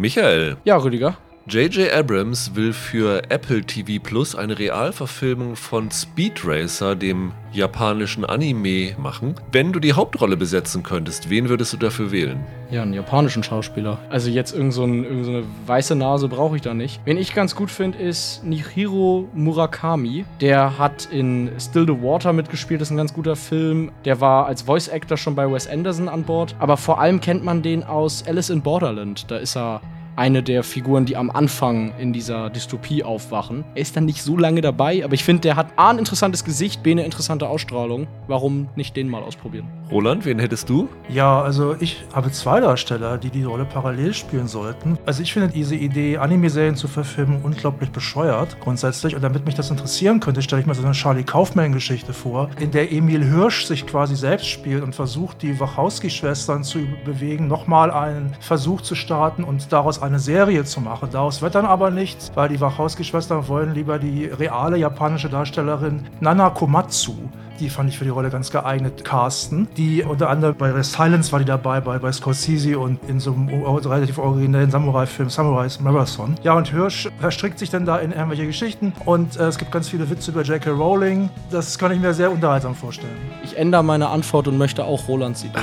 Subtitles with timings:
[0.00, 0.56] Michael.
[0.64, 1.14] Ja, Rüdiger.
[1.50, 1.92] J.J.
[1.92, 9.34] Abrams will für Apple TV Plus eine Realverfilmung von Speed Racer, dem japanischen Anime, machen.
[9.50, 12.44] Wenn du die Hauptrolle besetzen könntest, wen würdest du dafür wählen?
[12.70, 13.98] Ja, einen japanischen Schauspieler.
[14.10, 17.00] Also jetzt irgend so, ein, irgend so eine weiße Nase brauche ich da nicht.
[17.04, 20.24] Wen ich ganz gut finde, ist Nihiro Murakami.
[20.40, 23.90] Der hat in Still the Water mitgespielt, das ist ein ganz guter Film.
[24.04, 26.54] Der war als Voice Actor schon bei Wes Anderson an Bord.
[26.60, 29.28] Aber vor allem kennt man den aus Alice in Borderland.
[29.28, 29.80] Da ist er
[30.16, 33.64] eine der Figuren, die am Anfang in dieser Dystopie aufwachen.
[33.74, 36.44] Er ist dann nicht so lange dabei, aber ich finde, der hat A, ein interessantes
[36.44, 38.06] Gesicht, B, eine interessante Ausstrahlung.
[38.26, 39.66] Warum nicht den mal ausprobieren?
[39.90, 40.88] Roland, wen hättest du?
[41.08, 44.98] Ja, also ich habe zwei Darsteller, die die Rolle parallel spielen sollten.
[45.04, 49.16] Also ich finde diese Idee, Anime-Serien zu verfilmen, unglaublich bescheuert grundsätzlich.
[49.16, 52.70] Und damit mich das interessieren könnte, stelle ich mir so eine Charlie Kaufman-Geschichte vor, in
[52.70, 58.36] der Emil Hirsch sich quasi selbst spielt und versucht, die Wachowski-Schwestern zu bewegen, nochmal einen
[58.40, 61.08] Versuch zu starten und daraus eine Serie zu machen.
[61.12, 66.50] Daraus wird dann aber nichts, weil die Wachowski-Schwestern wollen lieber die reale japanische Darstellerin Nana
[66.50, 67.14] Komatsu
[67.60, 69.68] die fand ich für die Rolle ganz geeignet casten.
[69.76, 73.48] Die unter anderem bei Silence war die dabei, bei, bei Scorsese und in so einem
[73.62, 76.34] relativ originellen Samurai-Film Samurais Marathon.
[76.42, 79.88] Ja, und Hirsch verstrickt sich dann da in irgendwelche Geschichten und äh, es gibt ganz
[79.88, 80.70] viele Witze über J.K.
[80.70, 81.28] Rowling.
[81.50, 83.16] Das kann ich mir sehr unterhaltsam vorstellen.
[83.44, 85.60] Ich ändere meine Antwort und möchte auch Rolands Idee.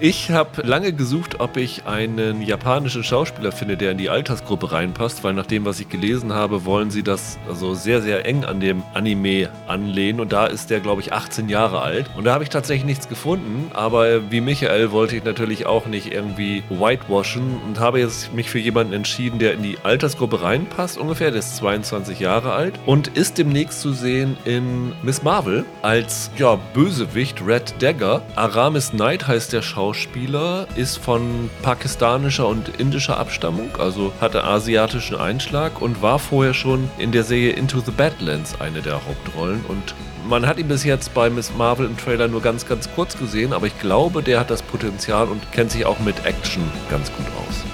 [0.00, 5.24] ich habe lange gesucht, ob ich einen japanischen Schauspieler finde, der in die Altersgruppe reinpasst,
[5.24, 8.60] weil nach dem, was ich gelesen habe, wollen sie das also sehr, sehr eng an
[8.60, 12.10] dem Anime anlehnen und da ist der glaube ich, 18 Jahre alt.
[12.16, 13.70] Und da habe ich tatsächlich nichts gefunden.
[13.72, 18.58] Aber wie Michael wollte ich natürlich auch nicht irgendwie whitewashen und habe jetzt mich für
[18.58, 21.30] jemanden entschieden, der in die Altersgruppe reinpasst ungefähr.
[21.30, 26.56] Der ist 22 Jahre alt und ist demnächst zu sehen in Miss Marvel als ja,
[26.74, 28.22] Bösewicht Red Dagger.
[28.36, 35.80] Aramis Knight heißt der Schauspieler, ist von pakistanischer und indischer Abstammung, also hatte asiatischen Einschlag
[35.80, 39.94] und war vorher schon in der Serie Into the Badlands eine der Hauptrollen und
[40.28, 43.52] man hat ihn bis jetzt bei Miss Marvel im Trailer nur ganz, ganz kurz gesehen,
[43.52, 47.26] aber ich glaube, der hat das Potenzial und kennt sich auch mit Action ganz gut
[47.26, 47.64] aus.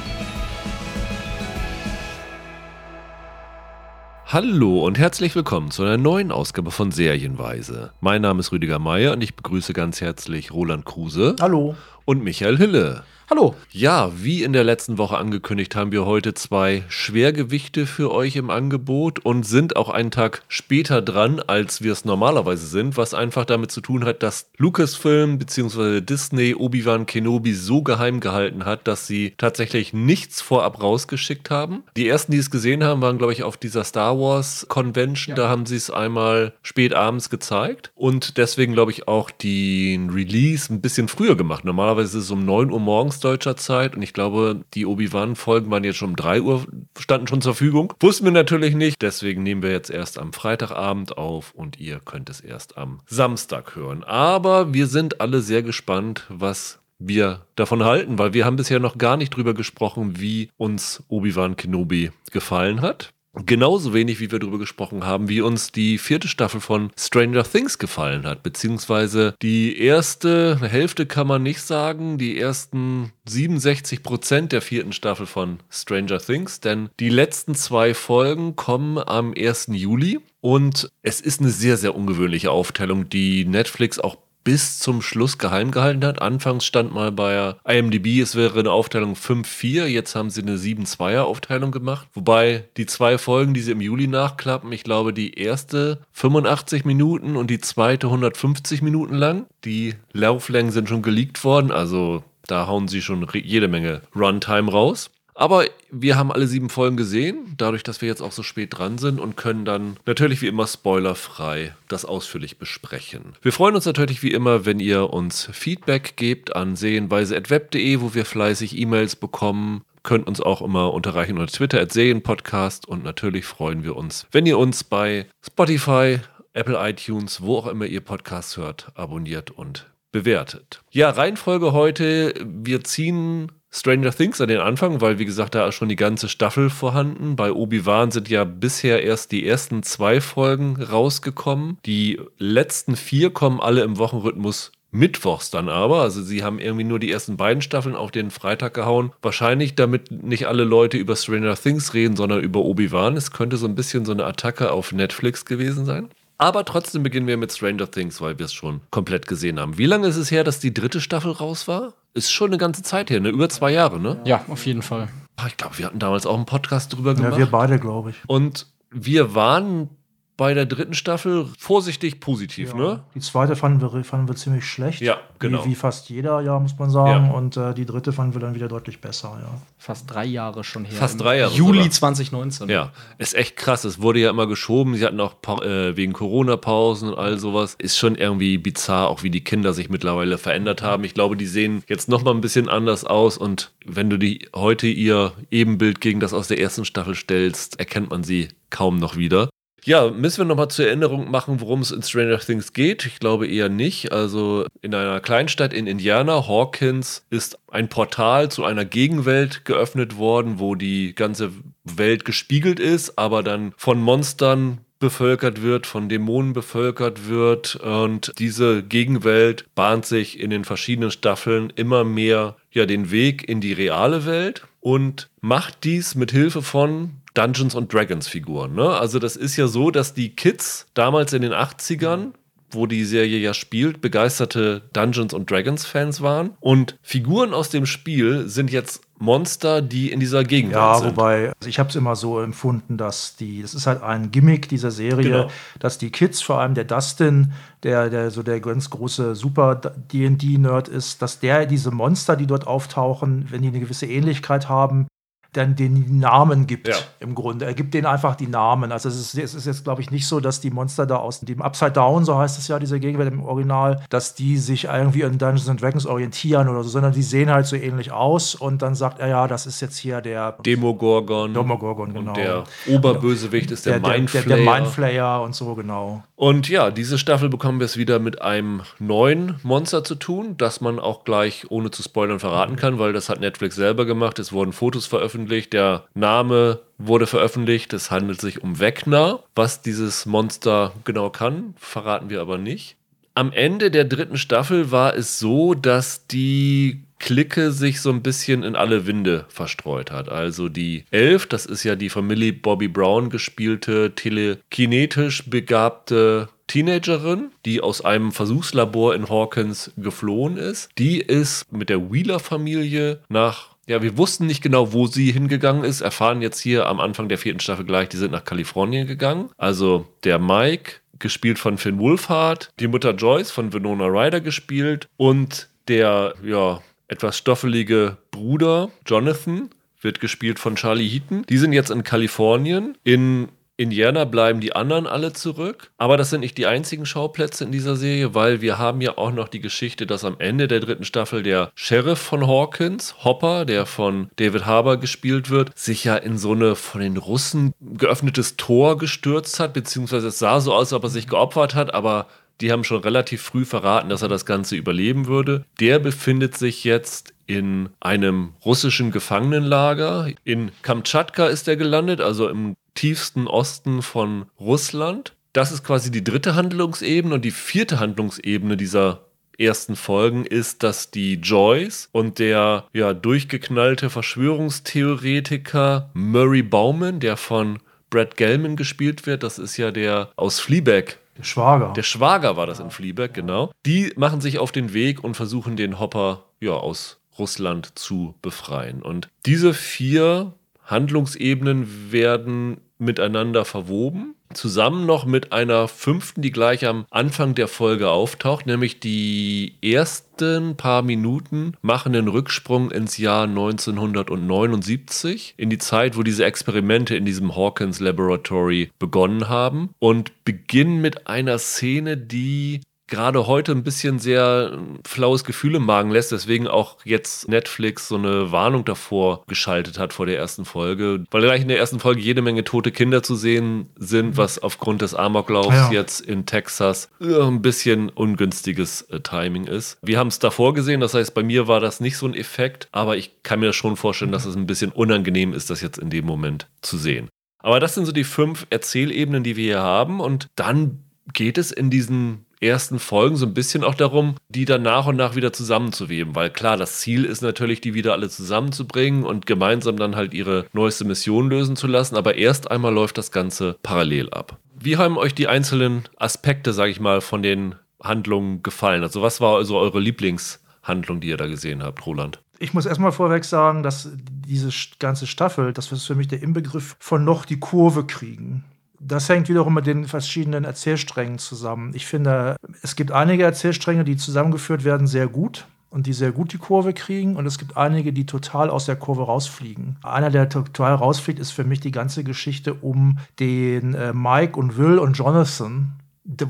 [4.27, 7.93] Hallo und herzlich willkommen zu einer neuen Ausgabe von Serienweise.
[8.01, 11.37] Mein Name ist Rüdiger Meier und ich begrüße ganz herzlich Roland Kruse.
[11.41, 11.77] Hallo.
[12.05, 13.05] Und Michael Hille.
[13.31, 13.55] Hallo.
[13.71, 18.49] Ja, wie in der letzten Woche angekündigt, haben wir heute zwei Schwergewichte für euch im
[18.49, 23.45] Angebot und sind auch einen Tag später dran, als wir es normalerweise sind, was einfach
[23.45, 26.01] damit zu tun hat, dass Lucasfilm bzw.
[26.01, 31.83] Disney Obi-Wan Kenobi so geheim gehalten hat, dass sie tatsächlich nichts vorab rausgeschickt haben.
[31.99, 35.37] Die ersten, die es gesehen haben, waren, glaube ich, auf dieser Star Wars Convention.
[35.37, 35.43] Ja.
[35.43, 40.73] Da haben sie es einmal spät abends gezeigt und deswegen, glaube ich, auch den Release
[40.73, 41.67] ein bisschen früher gemacht.
[41.67, 45.85] Normalerweise ist es um 9 Uhr morgens deutscher Zeit und ich glaube, die Obi-Wan-Folgen waren
[45.85, 46.67] jetzt schon um 3 Uhr,
[46.99, 47.93] standen schon zur Verfügung.
[48.01, 52.31] Wussten wir natürlich nicht, deswegen nehmen wir jetzt erst am Freitagabend auf und ihr könnt
[52.31, 54.05] es erst am Samstag hören.
[54.05, 58.99] Aber wir sind alle sehr gespannt, was wir davon halten, weil wir haben bisher noch
[58.99, 63.13] gar nicht drüber gesprochen, wie uns Obi-Wan Kenobi gefallen hat.
[63.47, 67.79] Genauso wenig, wie wir darüber gesprochen haben, wie uns die vierte Staffel von Stranger Things
[67.79, 68.43] gefallen hat.
[68.43, 75.27] Beziehungsweise die erste Hälfte kann man nicht sagen, die ersten 67 Prozent der vierten Staffel
[75.27, 79.69] von Stranger Things, denn die letzten zwei Folgen kommen am 1.
[79.73, 80.21] Juli.
[80.41, 85.71] Und es ist eine sehr, sehr ungewöhnliche Aufteilung, die Netflix auch bis zum Schluss geheim
[85.71, 86.23] gehalten hat.
[86.23, 91.21] Anfangs stand mal bei IMDb, es wäre eine Aufteilung 5-4, jetzt haben sie eine 7-2er
[91.21, 92.09] Aufteilung gemacht.
[92.15, 97.37] Wobei die zwei Folgen, die sie im Juli nachklappen, ich glaube, die erste 85 Minuten
[97.37, 99.47] und die zweite 150 Minuten lang.
[99.65, 105.11] Die Lauflängen sind schon geleakt worden, also da hauen sie schon jede Menge Runtime raus.
[105.39, 108.99] Aber wir haben alle sieben Folgen gesehen, dadurch, dass wir jetzt auch so spät dran
[108.99, 113.35] sind und können dann natürlich wie immer spoilerfrei das ausführlich besprechen.
[113.41, 118.25] Wir freuen uns natürlich wie immer, wenn ihr uns Feedback gebt an sehenweise.web.de, wo wir
[118.25, 123.85] fleißig E-Mails bekommen könnt uns auch immer unterreichen unter Twitter at Serienpodcast und natürlich freuen
[123.85, 126.19] wir uns, wenn ihr uns bei Spotify,
[126.53, 130.81] Apple iTunes, wo auch immer ihr Podcasts hört, abonniert und bewertet.
[130.91, 135.75] Ja, Reihenfolge heute, wir ziehen Stranger Things an den Anfang, weil wie gesagt, da ist
[135.75, 137.37] schon die ganze Staffel vorhanden.
[137.37, 141.79] Bei Obi-Wan sind ja bisher erst die ersten zwei Folgen rausgekommen.
[141.85, 146.01] Die letzten vier kommen alle im Wochenrhythmus Mittwochs dann aber.
[146.01, 149.13] Also sie haben irgendwie nur die ersten beiden Staffeln auf den Freitag gehauen.
[149.21, 153.17] Wahrscheinlich, damit nicht alle Leute über Stranger Things reden, sondern über Obi-Wan.
[153.17, 156.09] Es könnte so ein bisschen so eine Attacke auf Netflix gewesen sein.
[156.39, 159.77] Aber trotzdem beginnen wir mit Stranger Things, weil wir es schon komplett gesehen haben.
[159.77, 161.95] Wie lange ist es her, dass die dritte Staffel raus war?
[162.15, 163.29] Ist schon eine ganze Zeit her, ne?
[163.29, 164.21] Über zwei Jahre, ne?
[164.25, 165.09] Ja, auf jeden Fall.
[165.49, 167.33] Ich glaube, wir hatten damals auch einen Podcast drüber gemacht.
[167.33, 168.17] Ja, wir beide, glaube ich.
[168.29, 169.91] Und wir waren
[170.39, 172.77] bei der dritten Staffel vorsichtig positiv, Ja.
[172.77, 173.01] ne?
[173.17, 175.01] Die zweite fanden wir, fanden wir ziemlich schlecht.
[175.01, 175.65] Ja, genau.
[175.65, 177.27] Wie, wie fast jeder, ja, muss man sagen.
[177.27, 177.33] Ja.
[177.33, 179.61] Und äh, die dritte fanden wir dann wieder deutlich besser, ja.
[179.79, 180.95] Fast drei Jahre schon her.
[180.97, 181.91] Fast drei Jahre Juli sogar.
[181.91, 182.69] 2019.
[182.69, 183.83] Ja, ist echt krass.
[183.85, 184.95] Es wurde ja immer geschoben.
[184.95, 187.75] Sie hatten auch pa äh, wegen Corona-Pausen und all sowas.
[187.77, 191.03] Ist schon irgendwie bizarr, auch wie die Kinder sich mittlerweile verändert haben.
[191.03, 193.39] Ich glaube, die sehen jetzt noch mal ein bisschen anders aus.
[193.39, 198.11] Und wenn du die heute ihr Ebenbild gegen das aus der ersten Staffel stellst, erkennt
[198.11, 199.49] man sie kaum noch wieder.
[199.89, 203.07] Ja, müssen wir nochmal zur Erinnerung machen, worum es in Stranger Things geht?
[203.07, 204.13] Ich glaube eher nicht.
[204.13, 210.59] Also in einer Kleinstadt in Indiana, Hawkins, ist ein Portal zu einer Gegenwelt geöffnet worden,
[210.59, 211.53] wo die ganze
[211.85, 217.77] Welt gespiegelt ist, aber dann von Monstern bevölkert wird, von Dämonen bevölkert wird.
[217.77, 223.63] Und diese Gegenwelt bahnt sich in den verschiedenen Staffeln immer mehr ja, den Weg in
[223.63, 228.75] die reale Welt und macht dies mit Hilfe von Dungeons und Dragons Figuren.
[228.75, 228.89] Ne?
[228.89, 232.33] Also das ist ja so, dass die Kids damals in den 80ern
[232.71, 236.51] wo die Serie ja spielt, begeisterte Dungeons und Dragons Fans waren.
[236.61, 241.17] Und Figuren aus dem Spiel sind jetzt Monster, die in dieser Gegenwelt Ja, sind.
[241.17, 244.69] wobei, also ich habe es immer so empfunden, dass die, das ist halt ein Gimmick
[244.69, 245.51] dieser Serie, Genau.
[245.81, 247.53] dass die Kids, vor allem der Dustin,
[247.85, 249.77] der, der so der ganz große Super
[250.13, 255.07] D&D-Nerd ist, dass der diese Monster, die dort auftauchen, wenn die eine gewisse Ähnlichkeit haben,
[255.53, 256.97] dann den Namen gibt Ja.
[257.21, 257.65] im Grunde.
[257.65, 258.93] Er gibt denen einfach die Namen.
[258.93, 261.41] Also es ist, es ist jetzt, glaube ich, nicht so, dass die Monster da aus
[261.41, 265.25] dem Upside Down, so heißt es ja, diese Gegenwelt im Original, dass die sich irgendwie
[265.25, 268.83] an Dungeons and Dragons orientieren oder so, sondern die sehen halt so ähnlich aus und
[268.83, 271.55] dann sagt er, ja, das ist jetzt hier der Demogorgon.
[271.55, 272.31] Demogorgon, genau.
[272.33, 274.45] Und der Oberbösewicht ist der, der, der, Mindflayer.
[274.45, 276.23] der, der Mindflayer und so, genau.
[276.39, 280.81] Und ja, diese Staffel bekommen wir es wieder mit einem neuen Monster zu tun, das
[280.81, 284.39] man auch gleich ohne zu spoilern verraten kann, weil das hat Netflix selber gemacht.
[284.39, 287.93] Es wurden Fotos veröffentlicht, der Name wurde veröffentlicht.
[287.93, 289.41] Es handelt sich um Vecna.
[289.57, 292.95] Was dieses Monster genau kann, verraten wir aber nicht.
[293.35, 298.63] Am Ende der dritten Staffel war es so, dass die Clique sich so ein bisschen
[298.63, 300.29] in alle Winde verstreut hat.
[300.29, 307.51] Also die Elf, das ist ja die von Millie Bobby Brown gespielte, telekinetisch begabte Teenagerin,
[307.65, 310.91] die aus einem Versuchslabor in Hawkins geflohen ist.
[310.99, 316.03] Die ist mit der Wheeler-Familie nach ja, wir wussten nicht genau, wo sie hingegangen ist.
[316.03, 319.49] Erfahren jetzt hier am Anfang der vierten Staffel gleich, die sind nach Kalifornien gegangen.
[319.57, 325.69] Also der Mike, gespielt von Finn Wolfhard, die Mutter Joyce von Winona Ryder gespielt und
[325.89, 331.45] der, ja, etwas stoffelige Bruder Jonathan wird gespielt von Charlie Heaton.
[331.49, 332.97] Die sind jetzt in Kalifornien.
[333.03, 335.93] In Indiana bleiben die anderen alle zurück.
[335.99, 339.31] Aber das sind nicht die einzigen Schauplätze in dieser Serie, weil wir haben ja auch
[339.31, 343.87] noch die Geschichte, dass am Ende der dritten Staffel der Sheriff von Hawkins, Hopper, der
[343.87, 348.99] von David Harbour gespielt wird, sich ja in so eine von den Russen geöffnetes Tor
[348.99, 352.27] gestürzt hat, beziehungsweise es sah so aus, als ob er sich geopfert hat, aber
[352.61, 355.65] die haben schon relativ früh verraten, dass er das Ganze überleben würde.
[355.81, 360.31] Der befindet sich jetzt in einem russischen Gefangenenlager.
[360.45, 365.35] In Kamtschatka ist er gelandet, also im tiefsten Osten von Russland.
[365.53, 369.25] Das ist quasi die dritte Handlungsebene und die vierte Handlungsebene dieser
[369.59, 377.81] ersten Folgen ist, dass die Joyce und der ja durchgeknallte Verschwörungstheoretiker Murray Bauman, der von
[378.11, 381.93] Brad Gelman gespielt wird, das ist ja der aus Fleabag Der Schwager.
[381.95, 383.71] der Schwager war das in Fleabag, genau.
[383.87, 389.03] Die machen sich auf den Weg und versuchen den Hopper ja aus Russland zu befreien.
[389.03, 390.55] Und diese vier
[390.85, 394.35] Handlungsebenen werden miteinander verwoben.
[394.55, 400.77] Zusammen noch mit einer fünften, die gleich am Anfang der Folge auftaucht, nämlich die ersten
[400.77, 407.25] paar Minuten machen einen Rücksprung ins Jahr 1979, in die Zeit, wo diese Experimente in
[407.25, 414.19] diesem Hawkins Laboratory begonnen haben und beginnen mit einer Szene, die gerade heute ein bisschen
[414.19, 419.43] sehr äh, flaues Gefühl im Magen lässt, deswegen auch jetzt Netflix so eine Warnung davor
[419.47, 422.93] geschaltet hat vor der ersten Folge, weil gleich in der ersten Folge jede Menge tote
[422.93, 425.91] Kinder zu sehen sind, was aufgrund des Amoklaufs Ja.
[425.91, 429.99] jetzt in Texas äh, ein bisschen ungünstiges äh, Timing ist.
[430.03, 432.89] Wir haben es davor gesehen, das heißt, bei mir war das nicht so ein Effekt,
[432.93, 436.11] aber ich kann mir schon vorstellen, dass es ein bisschen unangenehm ist, das jetzt in
[436.11, 437.29] dem Moment zu sehen.
[437.61, 440.21] Aber das sind so die fünf Erzählebenen, die wir hier haben.
[440.21, 444.83] Und dann geht es in diesen ersten Folgen so ein bisschen auch darum, die dann
[444.83, 446.35] nach und nach wieder zusammenzuweben.
[446.35, 450.67] Weil klar, das Ziel ist natürlich, die wieder alle zusammenzubringen und gemeinsam dann halt ihre
[450.73, 452.17] neueste Mission lösen zu lassen.
[452.17, 454.59] Aber erst einmal läuft das Ganze parallel ab.
[454.81, 459.03] Wie haben euch die einzelnen Aspekte, sage ich mal, von den Handlungen gefallen?
[459.03, 462.41] Also was war also eure Lieblingshandlung, die ihr da gesehen habt, Roland?
[462.61, 466.97] Ich muss erstmal vorweg sagen, dass diese ganze Staffel, das ist für mich der Inbegriff
[466.99, 468.65] von noch die Kurve kriegen.
[469.01, 471.93] Das hängt wiederum mit den verschiedenen Erzählsträngen zusammen.
[471.95, 476.53] Ich finde, es gibt einige Erzählstränge, die zusammengeführt werden, sehr gut und die sehr gut
[476.53, 477.37] die Kurve kriegen.
[477.37, 479.97] Und es gibt einige, die total aus der Kurve rausfliegen.
[480.03, 484.77] Einer, der total rausfliegt, ist für mich die ganze Geschichte um den äh, Mike und
[484.77, 485.93] Will und Jonathan,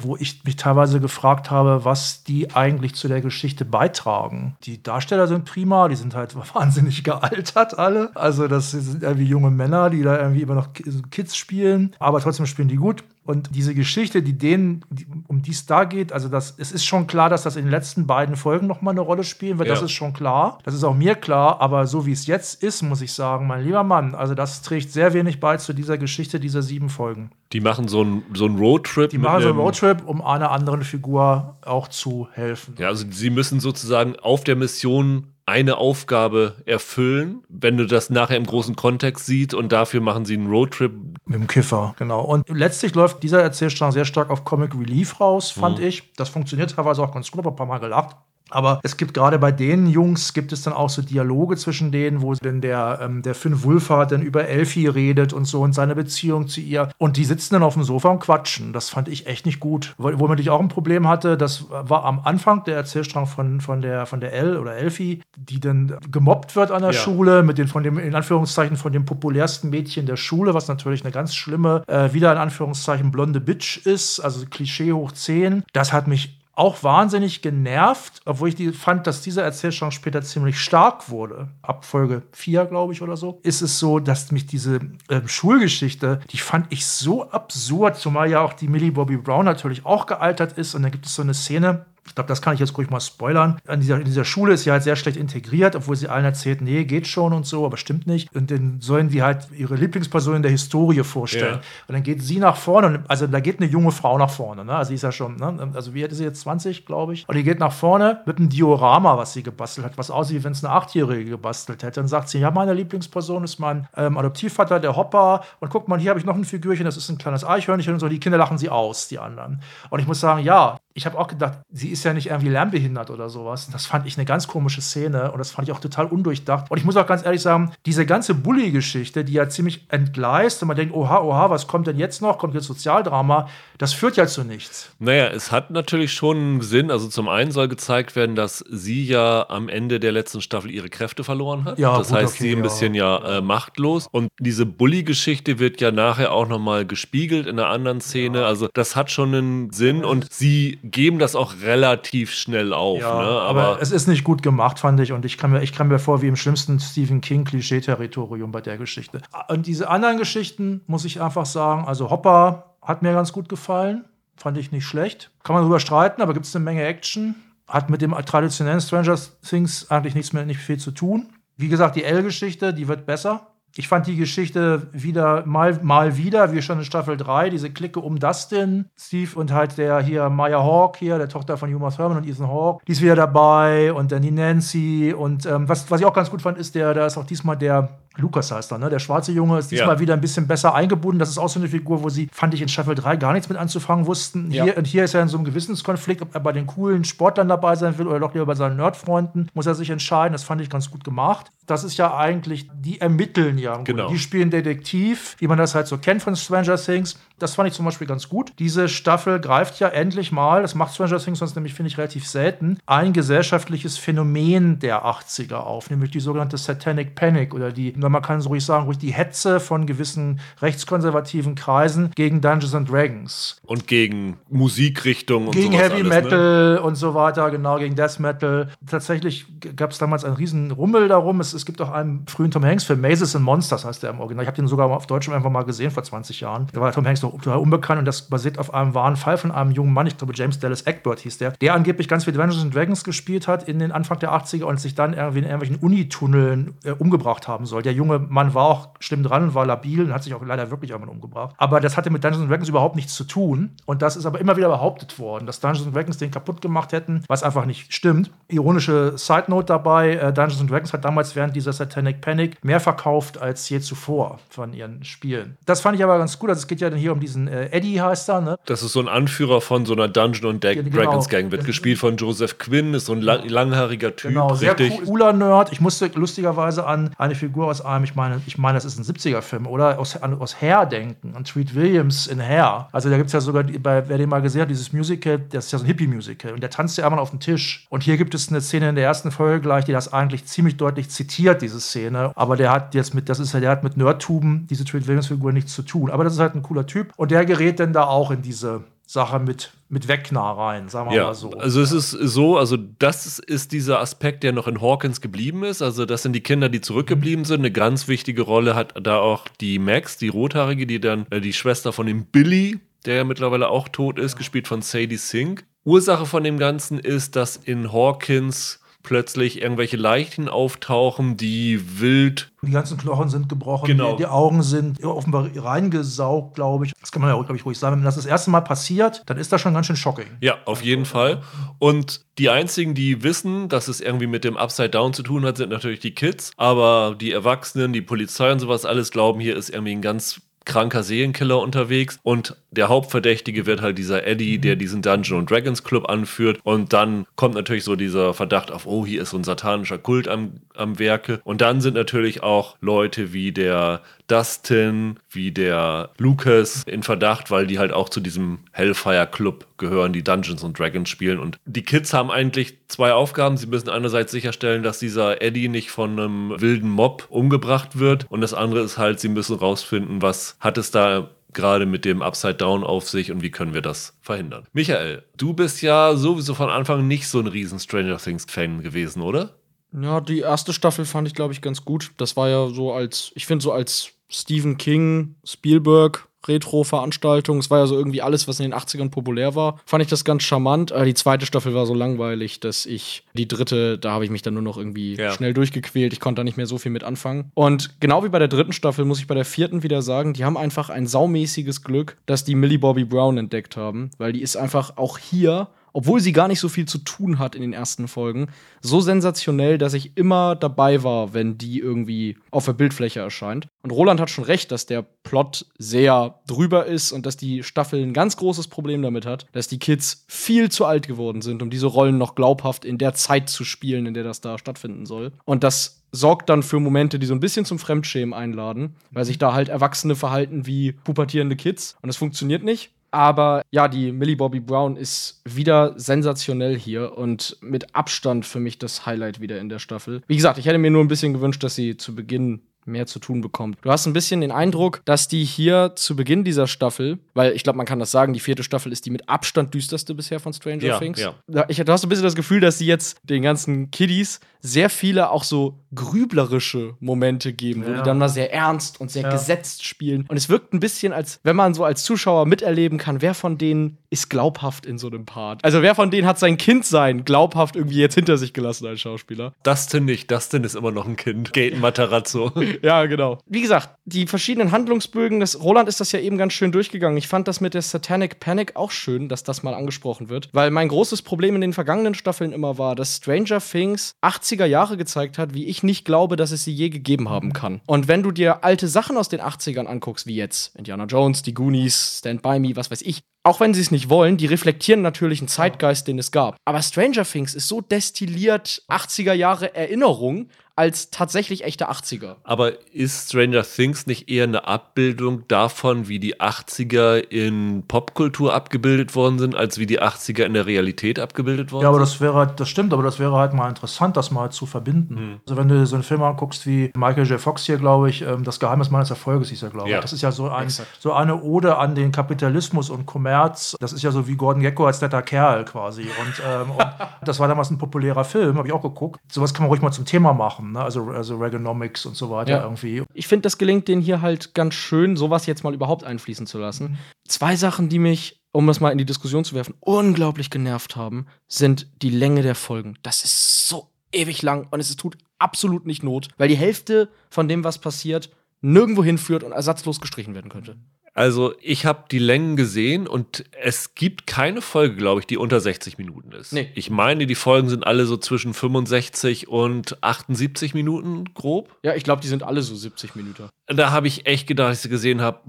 [0.00, 4.56] wo ich mich teilweise gefragt habe, was die eigentlich zu der Geschichte beitragen.
[4.64, 8.10] Die Darsteller sind prima, die sind halt wahnsinnig gealtert alle.
[8.16, 10.68] Also das sind irgendwie junge Männer, die da irgendwie immer noch
[11.10, 13.04] Kids spielen, aber trotzdem spielen die gut.
[13.28, 14.86] Und diese Geschichte, die denen,
[15.26, 17.70] um die es da geht, also das, es ist schon klar, dass das in den
[17.70, 19.68] letzten beiden Folgen nochmal eine Rolle spielen wird.
[19.68, 19.74] Ja.
[19.74, 20.56] Das ist schon klar.
[20.64, 21.60] Das ist auch mir klar.
[21.60, 24.92] Aber so wie es jetzt ist, muss ich sagen, mein lieber Mann, also das trägt
[24.92, 27.30] sehr wenig bei zu dieser Geschichte dieser sieben Folgen.
[27.52, 29.10] Die machen so einen so Roadtrip.
[29.10, 32.76] Die machen so einen Roadtrip, um einer anderen Figur auch zu helfen.
[32.78, 38.36] Ja, also sie müssen sozusagen auf der Mission eine Aufgabe erfüllen, wenn du das nachher
[38.36, 40.92] im großen Kontext siehst und dafür machen sie einen Roadtrip.
[41.24, 42.20] Mit dem Kiffer, genau.
[42.20, 45.86] Und letztlich läuft dieser Erzählstrang sehr stark auf Comic Relief raus, fand mhm.
[45.86, 46.12] ich.
[46.14, 48.16] Das funktioniert teilweise auch ganz gut, aber ein paar Mal gelacht.
[48.50, 52.22] Aber es gibt gerade bei den Jungs, gibt es dann auch so Dialoge zwischen denen,
[52.22, 55.94] wo denn der, ähm, der Finn Wulfhard dann über Elfie redet und so und seine
[55.94, 56.90] Beziehung zu ihr.
[56.98, 58.72] Und die sitzen dann auf dem Sofa und quatschen.
[58.72, 59.94] Das fand ich echt nicht gut.
[59.98, 64.06] Womit ich auch ein Problem hatte, das war am Anfang der Erzählstrang von, von der,
[64.06, 66.98] von der El oder Elfie, die dann gemobbt wird an der ja.
[66.98, 71.02] Schule mit den, von dem, in Anführungszeichen, von dem populärsten Mädchen der Schule, was natürlich
[71.04, 75.64] eine ganz schlimme, äh, wieder in Anführungszeichen blonde Bitch ist, also Klischee hoch 10.
[75.72, 80.58] Das hat mich auch wahnsinnig genervt, obwohl ich die fand, dass dieser Erzählstrang später ziemlich
[80.58, 81.48] stark wurde.
[81.62, 86.20] Ab Folge 4, glaube ich, oder so, ist es so, dass mich diese äh, Schulgeschichte,
[86.30, 90.58] die fand ich so absurd, zumal ja auch die Millie Bobby Brown natürlich auch gealtert
[90.58, 90.74] ist.
[90.74, 93.00] Und da gibt es so eine Szene, ich glaube, das kann ich jetzt ruhig mal
[93.00, 93.60] spoilern.
[93.68, 96.60] In dieser, in dieser, Schule ist sie halt sehr schlecht integriert, obwohl sie allen erzählt,
[96.60, 98.34] nee, geht schon und so, aber stimmt nicht.
[98.34, 101.54] Und dann sollen die halt ihre Lieblingsperson in der Historie vorstellen.
[101.54, 101.86] Ja.
[101.86, 104.74] Und dann geht sie nach vorne, also da geht eine junge Frau nach vorne, ne?
[104.74, 105.70] Also sie ist ja schon, ne?
[105.74, 107.28] also wie hätte sie jetzt 20, glaube ich.
[107.28, 110.44] Und die geht nach vorne mit einem Diorama, was sie gebastelt hat, was aussieht, wie
[110.44, 112.00] wenn es eine Achtjährige gebastelt hätte.
[112.00, 115.42] Dann sagt sie, ja, meine Lieblingsperson ist mein ähm, Adoptivvater, der Hopper.
[115.60, 118.00] Und guck mal, hier habe ich noch ein Figürchen, das ist ein kleines Eichhörnchen und
[118.00, 118.08] so.
[118.08, 119.62] Die Kinder lachen sie aus, die anderen.
[119.90, 123.10] Und ich muss sagen, ja, ich habe auch gedacht, sie ist ja nicht irgendwie lernbehindert
[123.10, 123.68] oder sowas.
[123.70, 126.70] Das fand ich eine ganz komische Szene und das fand ich auch total undurchdacht.
[126.70, 130.68] Und ich muss auch ganz ehrlich sagen, diese ganze Bully-Geschichte, die ja ziemlich entgleist und
[130.68, 132.38] man denkt, oha, oha, was kommt denn jetzt noch?
[132.38, 133.48] Kommt jetzt Sozialdrama?
[133.78, 134.90] Das führt ja zu nichts.
[134.98, 136.90] Naja, es hat natürlich schon einen Sinn.
[136.90, 140.88] Also zum einen soll gezeigt werden, dass sie ja am Ende der letzten Staffel ihre
[140.88, 141.78] Kräfte verloren hat.
[141.78, 142.62] Ja, das gut, heißt, okay, sie ein ja.
[142.62, 144.08] bisschen ja äh, machtlos.
[144.10, 148.40] Und diese Bully-Geschichte wird ja nachher auch nochmal gespiegelt in einer anderen Szene.
[148.40, 148.46] Ja.
[148.46, 151.87] Also das hat schon einen Sinn und sie geben das auch relativ
[152.26, 153.00] schnell auf.
[153.00, 153.24] Ja, ne?
[153.24, 155.12] aber, aber, es ist nicht gut gemacht, fand ich.
[155.12, 158.78] Und ich kam mir, ich kam mir vor wie im schlimmsten Stephen King-Klischee-Territorium bei der
[158.78, 159.20] Geschichte.
[159.48, 164.04] Und diese anderen Geschichten, muss ich einfach sagen, also Hopper hat mir ganz gut gefallen.
[164.36, 165.30] Fand ich nicht schlecht.
[165.42, 167.34] Kann man darüber streiten, aber gibt es eine Menge Action.
[167.66, 171.28] Hat mit dem traditionellen Stranger Things eigentlich nichts mehr, nicht viel zu tun.
[171.56, 173.48] Wie gesagt, die L-Geschichte, die wird besser.
[173.78, 178.00] Ich fand die Geschichte wieder mal, mal wieder, wie schon in Staffel 3, diese Clique
[178.00, 182.16] um Dustin, Steve und halt der hier Maya Hawk hier, der Tochter von Uma Thurman
[182.16, 186.00] und Ethan Hawke, die ist wieder dabei und dann die Nancy und ähm, was, was
[186.00, 188.78] ich auch ganz gut fand, ist der, da ist auch diesmal der Lukas heißt er,
[188.78, 188.90] ne?
[188.90, 190.00] Der schwarze Junge ist diesmal ja.
[190.00, 191.18] wieder ein bisschen besser eingebunden.
[191.18, 193.48] Das ist auch so eine Figur, wo sie, fand ich, in Staffel 3 gar nichts
[193.48, 194.50] mit anzufangen wussten.
[194.50, 194.64] Ja.
[194.64, 197.48] Hier, und hier ist er in so einem Gewissenskonflikt, ob er bei den coolen Sportlern
[197.48, 199.50] dabei sein will oder doch lieber bei seinen Nerdfreunden.
[199.54, 200.32] Muss er sich entscheiden.
[200.32, 201.50] Das fand ich ganz gut gemacht.
[201.66, 203.76] Das ist ja eigentlich, die ermitteln ja.
[203.78, 204.08] Genau.
[204.08, 207.18] Die spielen Detektiv, wie man das halt so kennt von Stranger Things.
[207.38, 208.52] Das fand ich zum Beispiel ganz gut.
[208.58, 212.26] Diese Staffel greift ja endlich mal, das macht Stranger Things sonst nämlich, finde ich, relativ
[212.26, 218.20] selten, ein gesellschaftliches Phänomen der 80er auf, nämlich die sogenannte Satanic Panic oder die, man
[218.22, 223.60] kann so ruhig sagen, ruhig die Hetze von gewissen rechtskonservativen Kreisen gegen Dungeons and Dragons.
[223.66, 226.08] Und gegen Musikrichtungen und Gegen Heavy alles, ne?
[226.08, 226.82] Metal ne?
[226.82, 228.68] und so weiter, genau, gegen Death Metal.
[228.86, 231.40] Tatsächlich gab es damals einen riesen Rummel darum.
[231.40, 234.20] Es, es gibt auch einen frühen Tom Hanks Film, Mazes and Monsters heißt der im
[234.20, 234.44] Original.
[234.44, 236.66] Ich habe den sogar auf Deutsch einfach mal gesehen vor 20 Jahren.
[236.72, 239.50] Da war Tom Hanks noch total unbekannt und das basiert auf einem wahren Fall von
[239.50, 242.62] einem jungen Mann, ich glaube James Dallas Egbert hieß der, der angeblich ganz viel Dungeons
[242.62, 245.76] and Dragons gespielt hat in den Anfang der 80er und sich dann irgendwie in irgendwelchen
[245.76, 247.82] Unitunneln äh, umgebracht haben soll.
[247.82, 250.90] Der junge Mann war auch schlimm dran, war labil und hat sich auch leider wirklich
[250.90, 251.54] irgendwann umgebracht.
[251.58, 254.56] Aber das hatte mit Dungeons Dragons überhaupt nichts zu tun und das ist aber immer
[254.56, 258.30] wieder behauptet worden, dass Dungeons Dragons den kaputt gemacht hätten, was einfach nicht stimmt.
[258.48, 263.38] Ironische Side Note dabei, äh, Dungeons Dragons hat damals während dieser Satanic Panic mehr verkauft
[263.40, 265.56] als je zuvor von ihren Spielen.
[265.66, 266.50] Das fand ich aber ganz gut.
[266.50, 268.58] Also es geht ja hier um um diesen äh, Eddie heißt er, ne?
[268.64, 270.88] Das ist so ein Anführer von so einer Dungeon und genau.
[270.88, 274.78] Dragons Gang, wird gespielt von Joseph Quinn, ist so ein lang, langhaariger Typ, Genau, sehr
[274.78, 275.00] richtig.
[275.00, 275.72] cool, cooler Nerd.
[275.72, 279.04] Ich musste lustigerweise an eine Figur aus einem, ich meine, ich meine, das ist ein
[279.04, 279.98] 70er-Film, oder?
[279.98, 282.88] Aus, an, aus Hair denken, an Treat Williams in Hair.
[282.92, 285.66] Also da gibt es ja sogar, bei, wer den mal gesehen hat, dieses Musical, das
[285.66, 286.52] ist ja so ein Hippie-Musical.
[286.52, 287.86] Und der tanzt ja einmal auf dem Tisch.
[287.88, 290.76] Und hier gibt es eine Szene in der ersten Folge gleich, die das eigentlich ziemlich
[290.76, 292.32] deutlich zitiert, diese Szene.
[292.36, 295.52] Aber der hat jetzt mit, das ist ja, der hat mit Nerdtuben, diese Treat Williams-Figur,
[295.52, 296.10] nichts zu tun.
[296.10, 297.07] Aber das ist halt ein cooler Typ.
[297.16, 301.16] Und der gerät dann da auch in diese Sache mit, mit Wegner rein, sagen wir
[301.16, 301.52] Ja, mal so.
[301.52, 305.80] also es ist so, also das ist dieser Aspekt, der noch in Hawkins geblieben ist.
[305.80, 307.60] Also das sind die Kinder, die zurückgeblieben sind.
[307.60, 311.54] Eine ganz wichtige Rolle hat da auch die Max, die Rothaarige, die dann äh, die
[311.54, 315.64] Schwester von dem Billy, der ja mittlerweile auch tot ist, gespielt von Sadie Sink.
[315.84, 322.70] Ursache von dem Ganzen ist, dass in Hawkins plötzlich irgendwelche Leichen auftauchen, die wild Die
[322.70, 324.12] ganzen Knochen sind gebrochen, Genau.
[324.12, 326.92] die, die Augen sind offenbar reingesaugt, glaube ich.
[327.00, 327.96] Das kann man ja, glaube ich, ruhig sagen.
[327.96, 330.26] Wenn das das erste Mal passiert, dann ist das schon ganz schön shocking.
[330.42, 331.40] Ja, auf jeden Fall.
[331.78, 335.56] Und die einzigen, die wissen, dass es irgendwie mit dem Upside Down zu tun hat,
[335.56, 336.50] sind natürlich die Kids.
[336.58, 341.02] Aber die Erwachsenen, die Polizei und sowas alles glauben, hier ist irgendwie ein ganz kranker
[341.02, 346.08] Serienkiller unterwegs und der Hauptverdächtige wird halt dieser Eddie, der diesen Dungeon und Dragons Club
[346.08, 349.98] anführt und dann kommt natürlich so dieser Verdacht auf, oh, hier ist so ein satanischer
[349.98, 356.10] Kult am, am Werke und dann sind natürlich auch Leute wie der Dustin, wie der
[356.18, 360.78] Lucas in Verdacht, weil die halt auch zu diesem Hellfire Club gehören, die Dungeons und
[360.78, 363.56] Dragons spielen und die Kids haben eigentlich zwei Aufgaben.
[363.56, 368.40] Sie müssen einerseits sicherstellen, dass dieser Eddie nicht von einem wilden Mob umgebracht wird und
[368.40, 372.54] das andere ist halt, sie müssen rausfinden, was hat es da gerade mit dem Upside
[372.54, 374.66] Down auf sich und wie können wir das verhindern.
[374.72, 379.22] Michael, du bist ja sowieso von Anfang nicht so ein riesen Stranger Things Fan gewesen,
[379.22, 379.54] oder?
[379.92, 382.10] Ja, die erste Staffel fand ich, glaube ich, ganz gut.
[382.18, 386.28] Das war ja so als, ich finde, so als Stephen King, Spielberg.
[386.46, 387.58] Retro-Veranstaltung.
[387.58, 389.80] Es war ja so irgendwie alles, was in den 80ern populär war.
[389.84, 390.92] Fand ich das ganz charmant.
[390.92, 394.42] Aber die zweite Staffel war so langweilig, dass ich die dritte, da habe ich mich
[394.42, 395.32] dann nur noch irgendwie Ja.
[395.32, 396.12] schnell durchgequält.
[396.12, 397.50] Ich konnte da nicht mehr so viel mit anfangen.
[397.54, 400.44] Und genau wie bei der dritten Staffel muss ich bei der vierten wieder sagen, die
[400.44, 404.10] haben einfach ein saumäßiges Glück, dass die Millie Bobby Brown entdeckt haben.
[404.18, 407.54] Weil die ist einfach auch hier obwohl sie gar nicht so viel zu tun hat
[407.54, 408.48] in den ersten Folgen,
[408.80, 413.68] so sensationell, dass ich immer dabei war, wenn die irgendwie auf der Bildfläche erscheint.
[413.82, 418.02] Und Roland hat schon recht, dass der Plot sehr drüber ist und dass die Staffel
[418.02, 421.70] ein ganz großes Problem damit hat, dass die Kids viel zu alt geworden sind, um
[421.70, 425.32] diese Rollen noch glaubhaft in der Zeit zu spielen, in der das da stattfinden soll.
[425.44, 429.38] Und das sorgt dann für Momente, die so ein bisschen zum Fremdschämen einladen, weil sich
[429.38, 432.92] da halt Erwachsene verhalten wie pubertierende Kids und es funktioniert nicht.
[433.10, 438.78] Aber ja, die Millie Bobby Brown ist wieder sensationell hier und mit Abstand für mich
[438.78, 440.22] das Highlight wieder in der Staffel.
[440.26, 443.18] Wie gesagt, ich hätte mir nur ein bisschen gewünscht, dass sie zu Beginn mehr zu
[443.18, 443.78] tun bekommt.
[443.82, 447.62] Du hast ein bisschen den Eindruck, dass die hier zu Beginn dieser Staffel, weil ich
[447.62, 450.52] glaube, man kann das sagen, die vierte Staffel ist die mit Abstand düsterste bisher von
[450.52, 451.20] Stranger Ja, Things.
[451.20, 451.34] ja.
[451.68, 455.30] Ich, du hast ein bisschen das Gefühl, dass sie jetzt den ganzen Kiddies sehr viele
[455.30, 457.96] auch so grüblerische Momente geben, wo Ja.
[457.98, 459.30] die dann mal sehr ernst und sehr Ja.
[459.30, 460.24] gesetzt spielen.
[460.28, 463.56] Und es wirkt ein bisschen, als wenn man so als Zuschauer miterleben kann, wer von
[463.56, 465.64] denen ist glaubhaft in so einem Part.
[465.64, 469.54] Also wer von denen hat sein Kindsein glaubhaft irgendwie jetzt hinter sich gelassen als Schauspieler.
[469.62, 470.30] Dustin nicht.
[470.30, 471.52] Dustin ist immer noch ein Kind.
[471.52, 472.50] Gaten Matarazzo.
[472.82, 473.38] Ja, genau.
[473.46, 477.18] Wie gesagt, die verschiedenen Handlungsbögen, das Roland ist das ja eben ganz schön durchgegangen.
[477.18, 480.70] Ich fand das mit der Satanic Panic auch schön, dass das mal angesprochen wird, weil
[480.70, 485.38] mein großes Problem in den vergangenen Staffeln immer war, dass Stranger Things 80er Jahre gezeigt
[485.38, 487.80] hat, wie ich nicht glaube, dass es sie je gegeben haben kann.
[487.86, 491.54] Und wenn du dir alte Sachen aus den 80ern anguckst, wie jetzt Indiana Jones, die
[491.54, 495.00] Goonies, Stand By Me, was weiß ich, auch wenn sie es nicht wollen, die reflektieren
[495.00, 496.56] natürlich einen Zeitgeist, den es gab.
[496.64, 502.36] Aber Stranger Things ist so destilliert 80er Jahre Erinnerung als tatsächlich echte 80er.
[502.44, 509.16] Aber ist Stranger Things nicht eher eine Abbildung davon, wie die 80er in Popkultur abgebildet
[509.16, 512.06] worden sind, als wie die 80er in der Realität abgebildet worden Ja, aber sind?
[512.06, 515.16] das wäre halt, das stimmt, aber das wäre halt mal interessant, das mal zu verbinden.
[515.16, 515.40] Hm.
[515.48, 517.40] Also wenn du so einen Film anguckst wie Michael J.
[517.40, 519.94] Fox hier, glaube ich, ähm, das Geheimnis meines Erfolges hieß er, glaube ich.
[519.94, 520.00] Ja.
[520.00, 520.96] Das ist ja so, ein, Exakt.
[521.00, 523.76] so eine Ode an den Kapitalismus und Kommerz.
[523.80, 526.02] Das ist ja so wie Gordon Gekko als netter Kerl quasi.
[526.02, 526.86] Und, ähm, und
[527.24, 529.18] das war damals ein populärer Film, habe ich auch geguckt.
[529.28, 530.80] Sowas kann man ruhig mal zum Thema machen, ne?
[530.80, 532.62] also, also Reaganomics und so weiter Ja.
[532.62, 533.02] irgendwie.
[533.14, 536.58] Ich finde, das gelingt denen hier halt ganz schön, sowas jetzt mal überhaupt einfließen zu
[536.58, 536.98] lassen.
[537.26, 541.26] Zwei Sachen, die mich, um das mal in die Diskussion zu werfen, unglaublich genervt haben,
[541.46, 542.98] sind die Länge der Folgen.
[543.02, 547.48] Das ist so ewig lang und es tut absolut nicht Not, weil die Hälfte von
[547.48, 550.76] dem, was passiert, nirgendwo hinführt und ersatzlos gestrichen werden könnte.
[551.18, 555.58] Also ich habe die Längen gesehen und es gibt keine Folge, glaube ich, die unter
[555.58, 556.52] 60 Minuten ist.
[556.52, 556.70] Nee.
[556.76, 561.76] Ich meine, die Folgen sind alle so zwischen 65 und 78 Minuten grob.
[561.82, 563.48] Ja, ich glaube, die sind alle so 70 Minuten.
[563.66, 565.40] Da habe ich echt gedacht, als ich sie gesehen habe,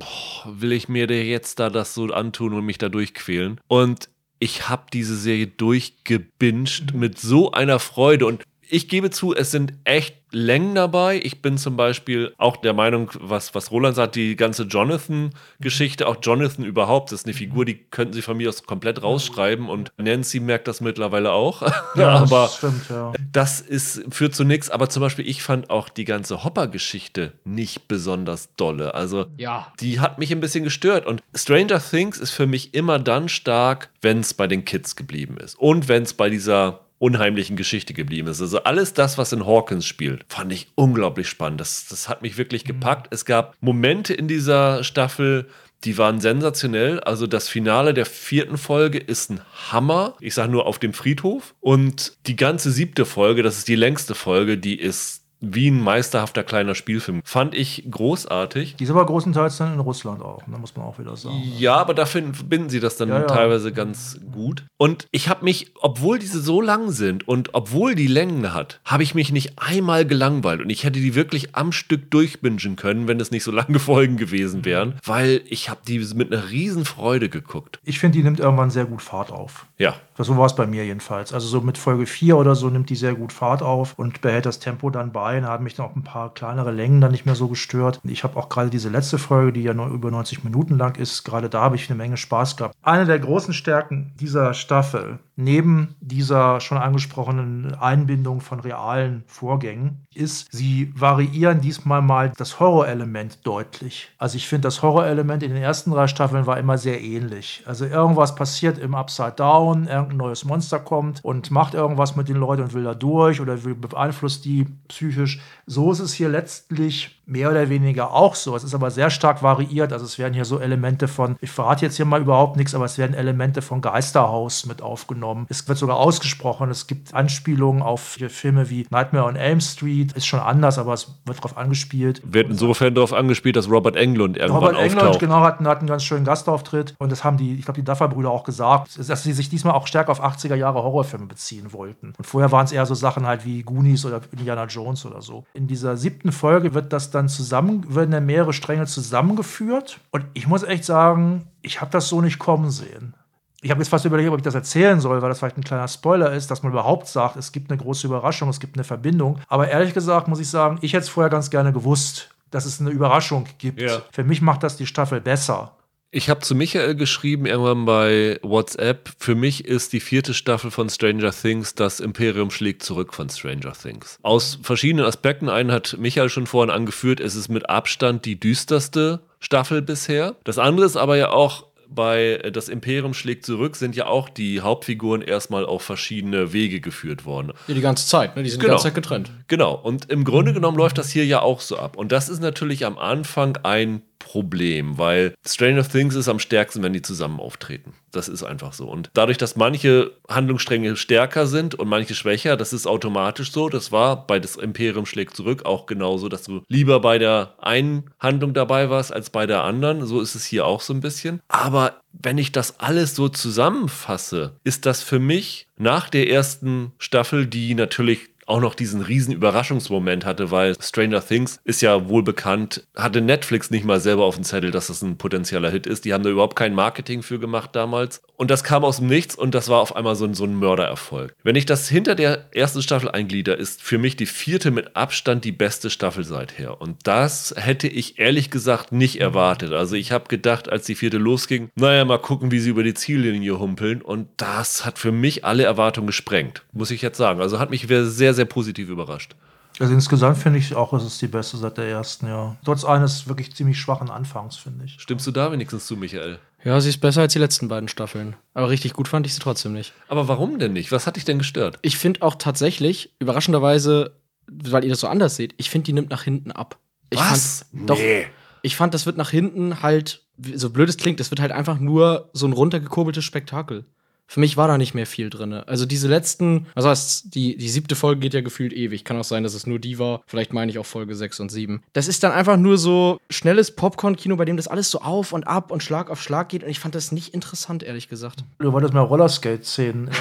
[0.48, 3.62] will ich mir jetzt da das so antun und mich da durchquälen.
[3.68, 9.52] Und ich habe diese Serie durchgebinged mit so einer Freude und ich gebe zu, es
[9.52, 11.20] sind echt Längen dabei.
[11.24, 16.18] Ich bin zum Beispiel auch der Meinung, was, was Roland sagt, die ganze Jonathan-Geschichte, auch
[16.22, 19.92] Jonathan überhaupt, das ist eine Figur, die könnten sie von mir aus komplett rausschreiben und
[19.98, 21.64] Nancy merkt das mittlerweile auch.
[21.96, 23.14] Ja, aber das stimmt, ja.
[23.32, 24.70] das ist, führt zu nichts.
[24.70, 28.94] Aber zum Beispiel, ich fand auch die ganze Hopper-Geschichte nicht besonders dolle.
[28.94, 29.74] Also, Ja.
[29.80, 31.08] die hat mich ein bisschen gestört.
[31.08, 35.38] Und Stranger Things ist für mich immer dann stark, wenn es bei den Kids geblieben
[35.38, 35.58] ist.
[35.58, 38.42] Und wenn es bei dieser unheimlichen Geschichte geblieben ist.
[38.42, 41.62] Also alles das, was in Hawkins spielt, fand ich unglaublich spannend.
[41.62, 43.08] Das, das hat mich wirklich gepackt.
[43.12, 45.48] Es gab Momente in dieser Staffel,
[45.86, 47.00] die waren sensationell.
[47.00, 50.16] Also das Finale der vierten Folge ist ein Hammer.
[50.20, 51.56] Ich sage nur auf dem Friedhof.
[51.62, 56.44] Und die ganze siebte Folge, das ist die längste Folge, die ist wie ein meisterhafter
[56.44, 57.22] kleiner Spielfilm.
[57.24, 58.76] Fand ich großartig.
[58.76, 61.42] Die ist aber großenteils dann in Russland auch, ne, muss man auch wieder sagen.
[61.58, 63.26] Ja, aber dafür verbinden sie das dann Ja, ja.
[63.26, 64.66] teilweise ganz gut.
[64.78, 69.04] Und ich habe mich, obwohl diese so lang sind und obwohl die Längen hat, habe
[69.04, 70.62] ich mich nicht einmal gelangweilt.
[70.62, 74.18] Und ich hätte die wirklich am Stück durchbingen können, wenn es nicht so lange Folgen
[74.18, 77.80] gewesen wären, weil ich habe die mit einer riesen Freude geguckt.
[77.86, 79.68] Ich finde, die nimmt irgendwann sehr gut Fahrt auf.
[79.78, 81.34] Ja, So war es bei mir jedenfalls.
[81.34, 84.46] Also so mit Folge 4 oder so nimmt die sehr gut Fahrt auf und behält
[84.46, 85.29] das Tempo dann bei.
[85.38, 88.00] Da haben mich dann auch ein paar kleinere Längen dann nicht mehr so gestört.
[88.04, 91.24] Ich habe auch gerade diese letzte Folge, die ja nur über 90 Minuten lang ist,
[91.24, 92.76] gerade da habe ich eine Menge Spaß gehabt.
[92.82, 100.48] Eine der großen Stärken dieser Staffel, neben dieser schon angesprochenen Einbindung von realen Vorgängen, ist,
[100.52, 104.10] sie variieren diesmal mal das Horrorelement deutlich.
[104.18, 107.64] Also ich finde, das Horrorelement in den ersten drei Staffeln war immer sehr ähnlich.
[107.66, 112.38] Also irgendwas passiert im Upside Down, irgendein neues Monster kommt und macht irgendwas mit den
[112.38, 115.19] Leuten und will da durch oder beeinflusst die psychisch.
[115.66, 118.56] So ist es hier letztlich mehr oder weniger auch so.
[118.56, 119.94] Es ist aber sehr stark variiert.
[119.94, 122.86] Also es werden hier so Elemente von, ich verrate jetzt hier mal überhaupt nichts, aber
[122.86, 125.46] es werden Elemente von Geisterhaus mit aufgenommen.
[125.50, 126.70] Es wird sogar ausgesprochen.
[126.70, 130.14] Es gibt Anspielungen auf Filme wie Nightmare on Elm Street.
[130.14, 132.22] Ist schon anders, aber es wird darauf angespielt.
[132.26, 135.20] wird insofern darauf angespielt, dass Robert Englund irgendwann Robert Englund, auftaucht.
[135.20, 136.96] genau, hat, hat einen ganz schönen Gastauftritt.
[136.98, 139.88] Und das haben die, ich glaube, die Duffer-Brüder auch gesagt, dass sie sich diesmal auch
[139.88, 142.14] stärker auf 80er Jahre Horrorfilme beziehen wollten.
[142.18, 145.46] Und vorher waren es eher so Sachen halt wie Goonies oder Indiana Jones oder so.
[145.54, 150.00] In dieser siebten Folge wird das dann zusammen, werden dann mehrere Stränge zusammengeführt.
[150.12, 153.16] Und ich muss echt sagen, ich habe das so nicht kommen sehen.
[153.62, 155.88] Ich habe jetzt fast überlegt, ob ich das erzählen soll, weil das vielleicht ein kleiner
[155.88, 159.40] Spoiler ist, dass man überhaupt sagt, es gibt eine große Überraschung, es gibt eine Verbindung.
[159.50, 162.80] Aber ehrlich gesagt muss ich sagen, ich hätte es vorher ganz gerne gewusst, dass es
[162.80, 163.82] eine Überraschung gibt.
[163.82, 164.02] Ja.
[164.12, 165.74] Für mich macht das die Staffel besser.
[166.12, 170.90] Ich habe zu Michael geschrieben, irgendwann bei WhatsApp, für mich ist die vierte Staffel von
[170.90, 174.18] Stranger Things das Imperium schlägt zurück von Stranger Things.
[174.24, 175.50] Aus verschiedenen Aspekten.
[175.50, 180.36] Einen hat Michael schon vorhin angeführt, es ist mit Abstand die düsterste Staffel bisher.
[180.46, 184.30] Das andere ist aber ja auch, bei äh, Das Imperium schlägt zurück sind ja auch
[184.30, 187.54] die Hauptfiguren erstmal auf verschiedene Wege geführt worden.
[187.68, 188.44] Ja, die ganze Zeit, ne?
[188.44, 188.70] Die sind Genau.
[188.70, 189.32] die ganze Zeit getrennt.
[189.48, 191.98] Genau, und im Grunde genommen läuft das hier ja auch so ab.
[191.98, 196.94] Und das ist natürlich am Anfang ein Problem, weil Stranger Things ist am stärksten, wenn
[196.94, 197.94] die zusammen auftreten.
[198.12, 198.88] Das ist einfach so.
[198.88, 203.70] Und dadurch, dass manche Handlungsstränge stärker sind und manche schwächer, das ist automatisch so.
[203.70, 208.12] Das war bei das Imperium schlägt zurück auch genauso, dass du lieber bei der einen
[208.20, 210.06] Handlung dabei warst als bei der anderen.
[210.06, 211.42] So ist es hier auch so ein bisschen.
[211.48, 217.48] Aber wenn ich das alles so zusammenfasse, ist das für mich nach der ersten Staffel,
[217.48, 222.88] die natürlich auch noch diesen riesen Überraschungsmoment hatte, weil Stranger Things ist ja wohl bekannt,
[222.96, 226.06] hatte Netflix nicht mal selber auf dem Zettel, dass das ein potenzieller Hit ist.
[226.06, 228.22] Die haben da überhaupt kein Marketing für gemacht damals.
[228.36, 230.56] Und das kam aus dem Nichts und das war auf einmal so ein, so ein
[230.56, 231.36] Mördererfolg.
[231.44, 235.44] Wenn ich das hinter der ersten Staffel einglieder, ist für mich die vierte mit Abstand
[235.44, 236.80] die beste Staffel seither.
[236.82, 239.74] Und das hätte ich ehrlich gesagt nicht erwartet.
[239.74, 242.94] Also ich habe gedacht, als die vierte losging, naja, mal gucken, wie sie über die
[242.94, 244.02] Ziellinie humpeln.
[244.02, 247.42] Und das hat für mich alle Erwartungen gesprengt, muss ich jetzt sagen.
[247.42, 249.36] Also hat mich sehr, sehr positiv überrascht.
[249.80, 252.58] Also insgesamt finde ich auch, es ist die beste seit der ersten, ja.
[252.66, 255.00] Trotz eines wirklich ziemlich schwachen Anfangs, finde ich.
[255.00, 256.40] Stimmst du da wenigstens zu, Michael?
[256.66, 258.36] Ja, sie ist besser als die letzten beiden Staffeln.
[258.54, 259.94] Aber richtig gut fand ich sie trotzdem nicht.
[260.10, 260.92] Aber warum denn nicht?
[260.92, 261.80] Was hat dich denn gestört?
[261.82, 266.10] Ich finde auch tatsächlich, überraschenderweise, weil ihr das so anders seht, ich finde, die nimmt
[266.10, 266.78] nach hinten ab.
[267.10, 267.68] Ich Was?
[267.72, 267.98] Fand, doch.
[267.98, 268.28] Nee.
[268.62, 270.24] Ich fand, das wird nach hinten halt,
[270.54, 273.86] so blöd es klingt, das wird halt einfach nur so ein runtergekurbeltes Spektakel.
[274.30, 275.54] Für mich war da nicht mehr viel drin.
[275.54, 279.04] Also diese letzten, was heißt, die, die siebte Folge geht ja gefühlt ewig.
[279.04, 280.22] Kann auch sein, dass es nur die war.
[280.28, 281.82] Vielleicht meine ich auch Folge 6 und 7.
[281.94, 285.48] Das ist dann einfach nur so schnelles Popcorn-Kino, bei dem das alles so auf und
[285.48, 286.64] ab und Schlag auf Schlag geht.
[286.64, 288.44] Und ich fand das nicht interessant, ehrlich gesagt.
[288.60, 290.12] Du wolltest mal Rollerskate-Szenen.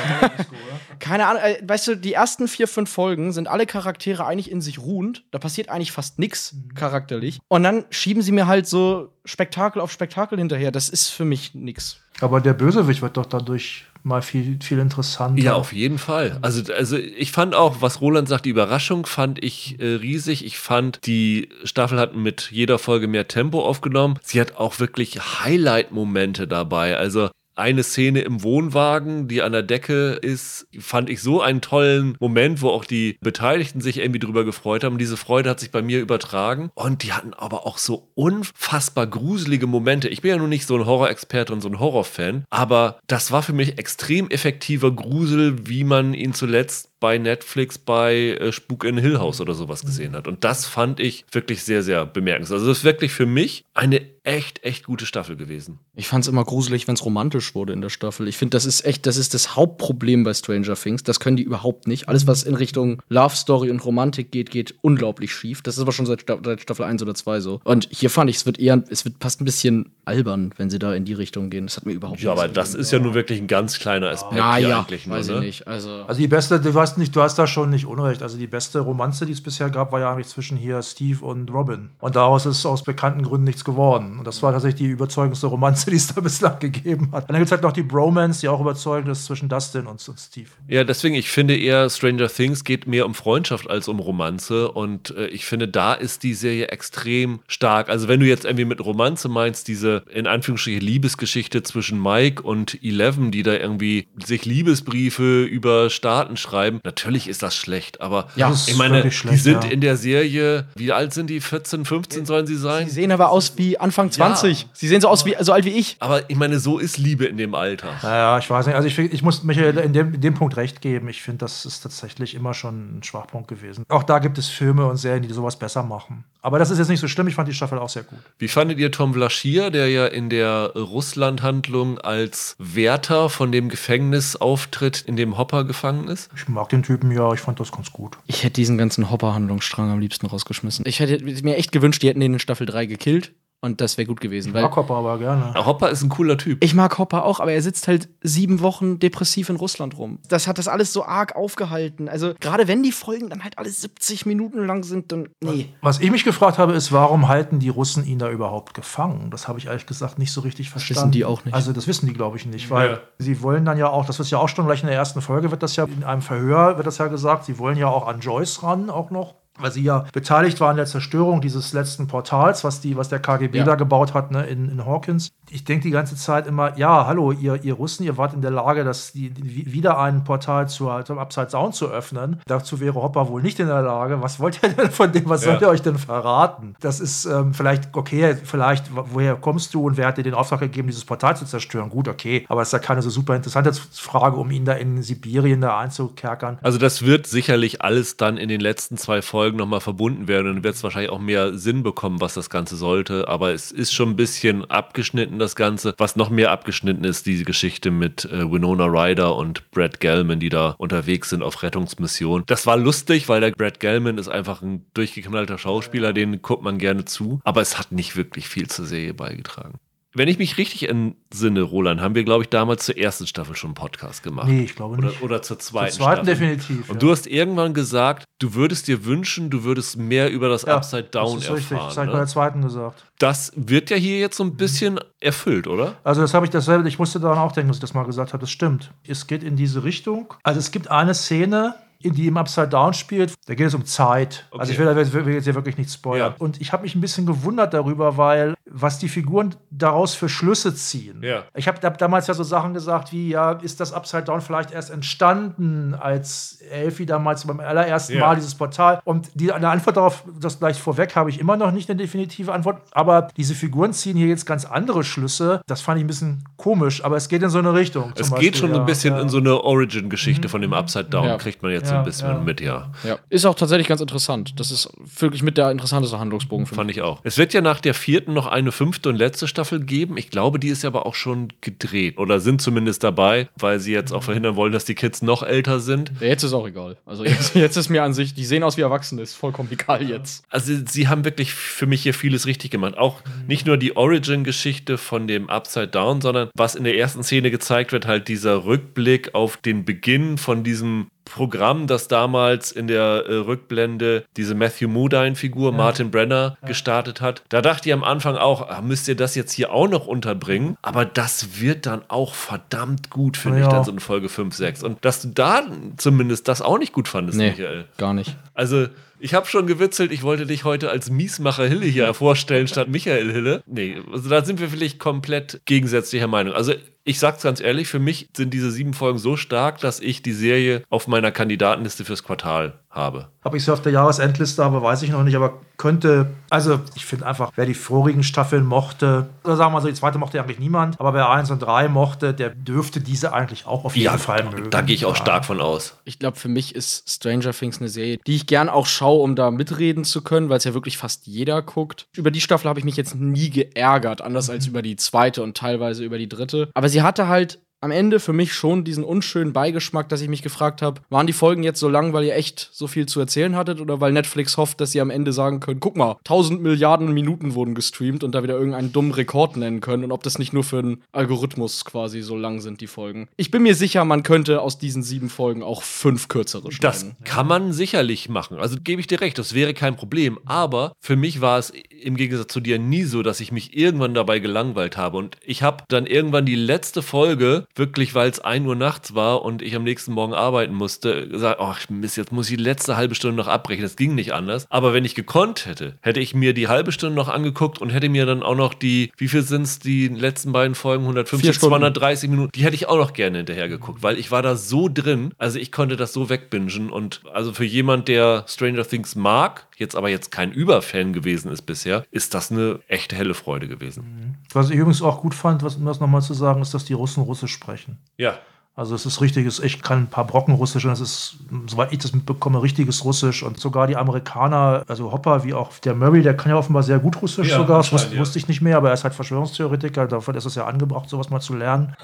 [0.99, 4.61] Keine Ahnung, äh, weißt du, die ersten vier, fünf Folgen sind alle Charaktere eigentlich in
[4.61, 5.25] sich ruhend.
[5.31, 7.39] Da passiert eigentlich fast nichts charakterlich.
[7.49, 10.71] Und dann schieben sie mir halt so Spektakel auf Spektakel hinterher.
[10.71, 12.01] Das ist für mich nix.
[12.21, 15.43] Aber der Bösewicht wird doch dadurch mal viel, viel interessanter.
[15.43, 16.39] Ja, auf jeden Fall.
[16.43, 20.45] Also, also ich fand auch, was Roland sagt, die Überraschung fand ich äh, riesig.
[20.45, 24.19] Ich fand, die Staffel hat mit jeder Folge mehr Tempo aufgenommen.
[24.23, 26.97] Sie hat auch wirklich Highlight-Momente dabei.
[26.97, 27.29] Also
[27.59, 32.63] eine Szene im Wohnwagen, die an der Decke ist, fand ich so einen tollen Moment,
[32.63, 34.99] wo auch die Beteiligten sich irgendwie drüber gefreut haben.
[34.99, 36.71] Diese Freude hat sich bei mir übertragen.
[36.75, 40.09] Und die hatten aber auch so unfassbar gruselige Momente.
[40.09, 43.43] Ich bin ja nun nicht so ein Horrorexperte und so ein Horrorfan, aber das war
[43.43, 48.99] für mich extrem effektiver Grusel, wie man ihn zuletzt bei Netflix bei äh, Spuk in
[48.99, 50.27] Hill House oder sowas gesehen hat.
[50.27, 52.59] Und das fand ich wirklich sehr, sehr bemerkenswert.
[52.59, 55.79] Also das ist wirklich für mich eine echt, echt gute Staffel gewesen.
[55.95, 58.29] Ich fand es immer gruselig, wenn es romantisch wurde in der Staffel.
[58.29, 61.03] Ich finde, das ist echt, das ist das Hauptproblem bei Stranger Things.
[61.03, 62.09] Das können die überhaupt nicht.
[62.09, 65.63] Alles, was in Richtung Love Story und Romantik geht, geht unglaublich schief.
[65.63, 67.61] Das ist aber schon seit, seit Staffel 1 oder 2 so.
[67.65, 70.79] Und hier fand ich, es wird eher, es wird fast ein bisschen albern, wenn sie
[70.79, 71.67] da in die Richtung gehen.
[71.67, 74.37] Das hat mir überhaupt Ja, aber das ist ja nur wirklich ein ganz kleiner Aspekt
[74.37, 75.35] ja, hier ja, eigentlich nur, weiß ne?
[75.35, 75.69] ich nicht.
[75.69, 78.23] Also, Also die beste, du hast nicht, du hast da schon nicht Unrecht.
[78.23, 81.51] Also die beste Romanze, die es bisher gab, war ja eigentlich zwischen hier Steve und
[81.53, 81.91] Robin.
[82.01, 84.19] Und daraus ist aus bekannten Gründen nichts geworden.
[84.19, 87.25] Und das war tatsächlich die überzeugendste Romanze, die es da bislang gegeben hat.
[87.25, 90.07] Und dann gibt es halt noch die Bromance, die auch überzeugend ist zwischen Dustin und,
[90.09, 90.49] und Steve.
[90.69, 94.71] Ja, deswegen, ich finde eher Stranger Things geht mehr um Freundschaft als um Romanze.
[94.73, 97.89] Und äh, ich finde, da ist die Serie extrem stark.
[97.91, 102.79] Also, wenn du jetzt irgendwie mit Romanze meinst, diese in Anführungsstrichen Liebesgeschichte zwischen Mike und
[102.83, 108.01] Eleven, die da irgendwie sich Liebesbriefe über Staaten schreiben, natürlich ist das schlecht.
[108.01, 109.71] Aber Ja, ich meine, wirklich die schlecht, sind ja.
[109.71, 111.41] in der Serie, wie alt sind die?
[111.41, 112.87] 14, 15 sollen sie sein?
[112.87, 114.67] sie sehen aber aus wie Anfang 20.
[114.73, 115.97] Sie sehen so aus wie so alt wie ich.
[116.01, 117.95] Aber ich meine, so ist Liebe in dem Alter.
[118.03, 118.75] Naja, ich weiß nicht.
[118.77, 121.09] Also ich, ich muss Michael in dem, in dem Punkt recht geben.
[121.09, 123.85] Ich finde, das ist tatsächlich immer schon ein Schwachpunkt gewesen.
[123.89, 126.25] Auch da gibt es Filme und Serien, die sowas besser machen.
[126.43, 127.27] Aber das ist jetzt nicht so schlimm.
[127.29, 128.19] Ich fand die Staffel auch sehr gut.
[128.39, 134.37] Wie fandet ihr Tom Vlaschia, der ja in der Russland-Handlung als Wärter von dem Gefängnis
[134.37, 136.31] auftritt, in dem Hopper gefangen ist?
[136.37, 137.33] Ich mag den Typen ja.
[137.33, 138.19] Ich fand das ganz gut.
[138.27, 140.85] Ich hätte diesen ganzen Hopper-Handlungsstrang am liebsten rausgeschmissen.
[140.87, 143.33] Ich hätte mir echt gewünscht, die hätten den in Staffel 3 gekillt.
[143.61, 144.55] Und das wäre gut gewesen.
[144.55, 145.53] Weil Mag Hopper aber gerne.
[145.67, 146.63] Hopper ist ein cooler Typ.
[146.63, 150.21] ich mag Hopper auch, aber er sitzt halt sieben Wochen depressiv in Russland rum.
[150.29, 152.09] Das hat das alles so arg aufgehalten.
[152.09, 155.29] Also, gerade wenn die Folgen dann halt alle 70 Minuten lang sind, dann.
[155.43, 155.71] Nee.
[155.83, 159.31] Was ich mich gefragt habe, ist, warum halten die Russen ihn da überhaupt gefangen?
[159.33, 161.01] Das habe ich ehrlich gesagt nicht so richtig verstanden.
[161.09, 161.55] wissen die auch nicht.
[161.55, 162.99] Also das wissen die, glaube ich, nicht, weil Ja.
[163.19, 165.51] sie wollen dann ja auch, das wird ja auch schon gleich in der ersten Folge,
[165.51, 168.21] wird das ja in einem Verhör, wird das ja gesagt, sie wollen ja auch an
[168.21, 169.35] Joyce ran, auch noch.
[169.61, 173.19] Weil sie ja beteiligt war an der Zerstörung dieses letzten Portals, was, die, was der
[173.19, 173.65] KGB Ja.
[173.65, 175.31] da gebaut hat ne, in, in Hawkins.
[175.51, 178.51] Ich denke die ganze Zeit immer, ja, hallo, ihr, ihr Russen, ihr wart in der
[178.51, 182.41] Lage, das, die, die, wieder ein Portal zur, zum Upside Down zu öffnen.
[182.47, 184.23] Dazu wäre Hopper wohl nicht in der Lage.
[184.23, 185.29] Was wollt ihr denn von dem?
[185.29, 185.51] Was Ja.
[185.53, 186.75] sollt ihr euch denn verraten?
[186.81, 190.35] Das ist ähm, vielleicht, okay, vielleicht, wo- woher kommst du und wer hat dir den
[190.35, 191.89] Auftrag gegeben, dieses Portal zu zerstören?
[191.91, 192.45] Gut, okay.
[192.49, 195.79] Aber es ist ja keine so super interessante Frage, um ihn da in Sibirien da
[195.79, 196.59] einzukerkern.
[196.63, 200.65] Also das wird sicherlich alles dann in den letzten zwei Folgen nochmal verbunden werden dann
[200.65, 203.29] wird es wahrscheinlich auch mehr Sinn bekommen, was das Ganze sollte.
[203.29, 205.95] Aber es ist schon ein bisschen abgeschnitten, das Ganze.
[205.99, 210.49] Was noch mehr abgeschnitten ist, diese Geschichte mit äh, Winona Ryder und Brad Gelman, die
[210.49, 212.45] da unterwegs sind auf Rettungsmission.
[212.47, 216.79] Das war lustig, weil der Brad Gelman ist einfach ein durchgeknallter Schauspieler, den guckt man
[216.79, 217.41] gerne zu.
[217.45, 219.79] Aber es hat nicht wirklich viel zur Serie beigetragen.
[220.19, 223.69] Wenn ich mich richtig entsinne, Roland, haben wir, glaube ich, damals zur ersten Staffel schon
[223.69, 224.49] einen Podcast gemacht.
[224.49, 225.23] Nee, ich glaube Oder, nicht.
[225.23, 225.93] oder zur zweiten.
[225.93, 226.49] Zur zweiten Staffel.
[226.49, 226.91] definitiv.
[226.91, 226.99] Und ja.
[226.99, 231.05] du hast irgendwann gesagt, du würdest dir wünschen, du würdest mehr über das Ja, Upside
[231.05, 231.71] Down das ist richtig.
[231.71, 231.89] erfahren.
[231.89, 232.25] Das habe ich bei ne?
[232.25, 233.05] der zweiten gesagt.
[233.21, 235.95] Das wird ja hier jetzt so ein bisschen erfüllt, oder?
[236.03, 238.33] Also das habe ich dasselbe, ich musste daran auch denken, dass ich das mal gesagt
[238.33, 238.41] habe.
[238.41, 238.91] Das stimmt.
[239.07, 240.35] Es geht in diese Richtung.
[240.43, 243.35] Also es gibt eine Szene, in die im Upside Down spielt.
[243.47, 244.47] Da geht es um Zeit.
[244.51, 244.61] Okay.
[244.61, 246.33] Also ich will, will, will jetzt hier wirklich nicht spoilern.
[246.33, 246.45] Ja.
[246.45, 250.75] Und ich habe mich ein bisschen gewundert darüber, weil was die Figuren daraus für Schlüsse
[250.75, 251.23] ziehen.
[251.23, 251.45] Ja.
[251.55, 254.71] Ich habe da, damals ja so Sachen gesagt wie, ja, ist das Upside Down vielleicht
[254.71, 258.21] erst entstanden, als Elfie damals beim allerersten Ja.
[258.21, 259.01] Mal dieses Portal.
[259.05, 262.53] Und die, eine Antwort darauf, das gleich vorweg, habe ich immer noch nicht eine definitive
[262.53, 262.83] Antwort.
[262.93, 265.63] Aber diese Figuren ziehen hier jetzt ganz andere Schlüsse.
[265.67, 268.13] Das fand ich ein bisschen komisch, aber es geht in so eine Richtung.
[268.15, 269.21] Es zum geht Beispiel, schon ja, ein bisschen ja.
[269.21, 271.37] in so eine Origin-Geschichte von dem Upside Down, Ja.
[271.37, 272.39] kriegt man jetzt ein bisschen ja.
[272.39, 272.91] mit, ja.
[273.05, 273.19] Ja.
[273.29, 274.59] Ist auch tatsächlich ganz interessant.
[274.61, 276.77] Das ist wirklich mit der interessanteste Handlungsbogen mich.
[276.77, 277.21] Fand ich auch.
[277.25, 280.17] Es wird ja nach der vierten noch eine fünfte und letzte Staffel geben.
[280.17, 284.13] Ich glaube, die ist aber auch schon gedreht oder sind zumindest dabei, weil sie jetzt
[284.13, 286.13] auch verhindern wollen, dass die Kids noch älter sind.
[286.21, 286.97] Jetzt ist auch egal.
[287.07, 290.09] Also jetzt, jetzt ist mir an sich, die sehen aus wie Erwachsene, ist vollkommen egal
[290.09, 290.45] jetzt.
[290.51, 292.99] Also sie haben wirklich für mich hier vieles richtig gemacht.
[292.99, 297.51] Auch nicht nur die Origin-Geschichte von dem Upside Down, sondern was in der ersten Szene
[297.51, 303.25] gezeigt wird, halt dieser Rückblick auf den Beginn von diesem Programm, das damals in der
[303.29, 307.43] äh, Rückblende diese Matthew Modine-Figur, Martin Brenner, gestartet hat.
[307.49, 310.77] Da dachte ich am Anfang auch, ah, müsst ihr das jetzt hier auch noch unterbringen?
[310.83, 313.67] Aber das wird dann auch verdammt gut, finde Ja.
[313.67, 314.83] ich, dann so in Folge 5, 6.
[314.83, 315.63] Und dass du da
[315.97, 317.85] zumindest das auch nicht gut fandest, Nee, Michael.
[317.97, 318.37] gar nicht.
[318.55, 318.87] Also,
[319.21, 323.33] ich habe schon gewitzelt, ich wollte dich heute als Miesmacher Hille hier vorstellen statt Michael
[323.33, 323.63] Hille.
[323.67, 326.55] Nee, also da sind wir vielleicht komplett gegensätzlicher Meinung.
[326.55, 326.73] Also,
[327.09, 330.33] ich sag's ganz ehrlich, für mich sind diese sieben Folgen so stark, dass ich die
[330.33, 333.29] Serie auf meiner Kandidatenliste fürs Quartal habe.
[333.45, 335.37] Habe ich sie auf der Jahresendliste, aber weiß ich noch nicht.
[335.37, 339.81] Aber könnte, also ich finde einfach, wer die vorigen Staffeln mochte, oder sagen wir mal
[339.81, 343.33] so, die zweite mochte eigentlich niemand, aber wer eins und drei mochte, der dürfte diese
[343.33, 344.71] eigentlich auch auf jeden Fall mögen.
[344.71, 345.23] da gehe ich auch Ja.
[345.23, 345.97] stark von aus.
[346.05, 349.37] Ich glaube, für mich ist Stranger Things eine Serie, die ich gern auch schaue, um
[349.37, 352.09] da mitreden zu können, weil es ja wirklich fast jeder guckt.
[352.17, 355.57] Über die Staffel habe ich mich jetzt nie geärgert, anders als über die zweite und
[355.57, 356.71] teilweise über die dritte.
[356.75, 360.43] Aber sie hatte halt am Ende für mich schon diesen unschönen Beigeschmack, dass ich mich
[360.43, 363.55] gefragt habe, waren die Folgen jetzt so lang, weil ihr echt so viel zu erzählen
[363.57, 367.13] hattet oder weil Netflix hofft, dass sie am Ende sagen können, guck mal, 1000 Milliarden
[367.13, 370.53] Minuten wurden gestreamt und da wieder irgendeinen dummen Rekord nennen können und ob das nicht
[370.53, 373.29] nur für einen Algorithmus quasi so lang sind, die Folgen.
[373.37, 377.17] Ich bin mir sicher, man könnte aus diesen sieben Folgen auch fünf kürzere Das schneiden.
[377.25, 378.59] kann man sicherlich machen.
[378.59, 380.39] Also gebe ich dir recht, das wäre kein Problem.
[380.47, 381.71] Aber für mich war es
[382.03, 385.17] im Gegensatz zu dir nie so, dass ich mich irgendwann dabei gelangweilt habe.
[385.19, 389.43] Und ich habe dann irgendwann die letzte Folge, wirklich weil es 1 Uhr nachts war
[389.43, 392.97] und ich am nächsten Morgen arbeiten musste, gesagt, ach Mist, jetzt muss ich die letzte
[392.97, 393.83] halbe Stunde noch abbrechen.
[393.83, 394.67] Das ging nicht anders.
[394.71, 398.09] Aber wenn ich gekonnt hätte, hätte ich mir die halbe Stunde noch angeguckt und hätte
[398.09, 401.55] mir dann auch noch die, wie viel sind es, die letzten beiden Folgen, 150, Vier
[401.55, 401.73] Stunden.
[401.73, 404.89] 230 Minuten, die hätte ich auch noch gerne hinterher geguckt, weil ich war da so
[404.93, 409.67] drin, also ich konnte das so wegbingen und also für jemand, der Stranger Things mag,
[409.77, 414.28] jetzt aber jetzt kein Überfan gewesen ist bisher, ist das eine echte helle Freude gewesen.
[414.53, 416.95] Was ich übrigens auch gut fand, was, um das nochmal zu sagen, ist, dass die
[416.95, 417.99] Russen Russisch sprechen.
[418.17, 418.39] Ja.
[418.79, 421.37] Also es ist richtiges, ich kann ein paar Brocken Russisch und es ist,
[421.67, 425.97] soweit ich das mitbekomme, richtiges Russisch und sogar die Amerikaner, also Hopper wie auch der
[425.97, 428.21] Murray, der kann ja offenbar sehr gut Russisch Ja, sogar, das wusste, ja.
[428.21, 431.29] wusste ich nicht mehr, aber er ist halt Verschwörungstheoretiker, davon ist es ja angebracht, sowas
[431.29, 431.97] mal zu lernen.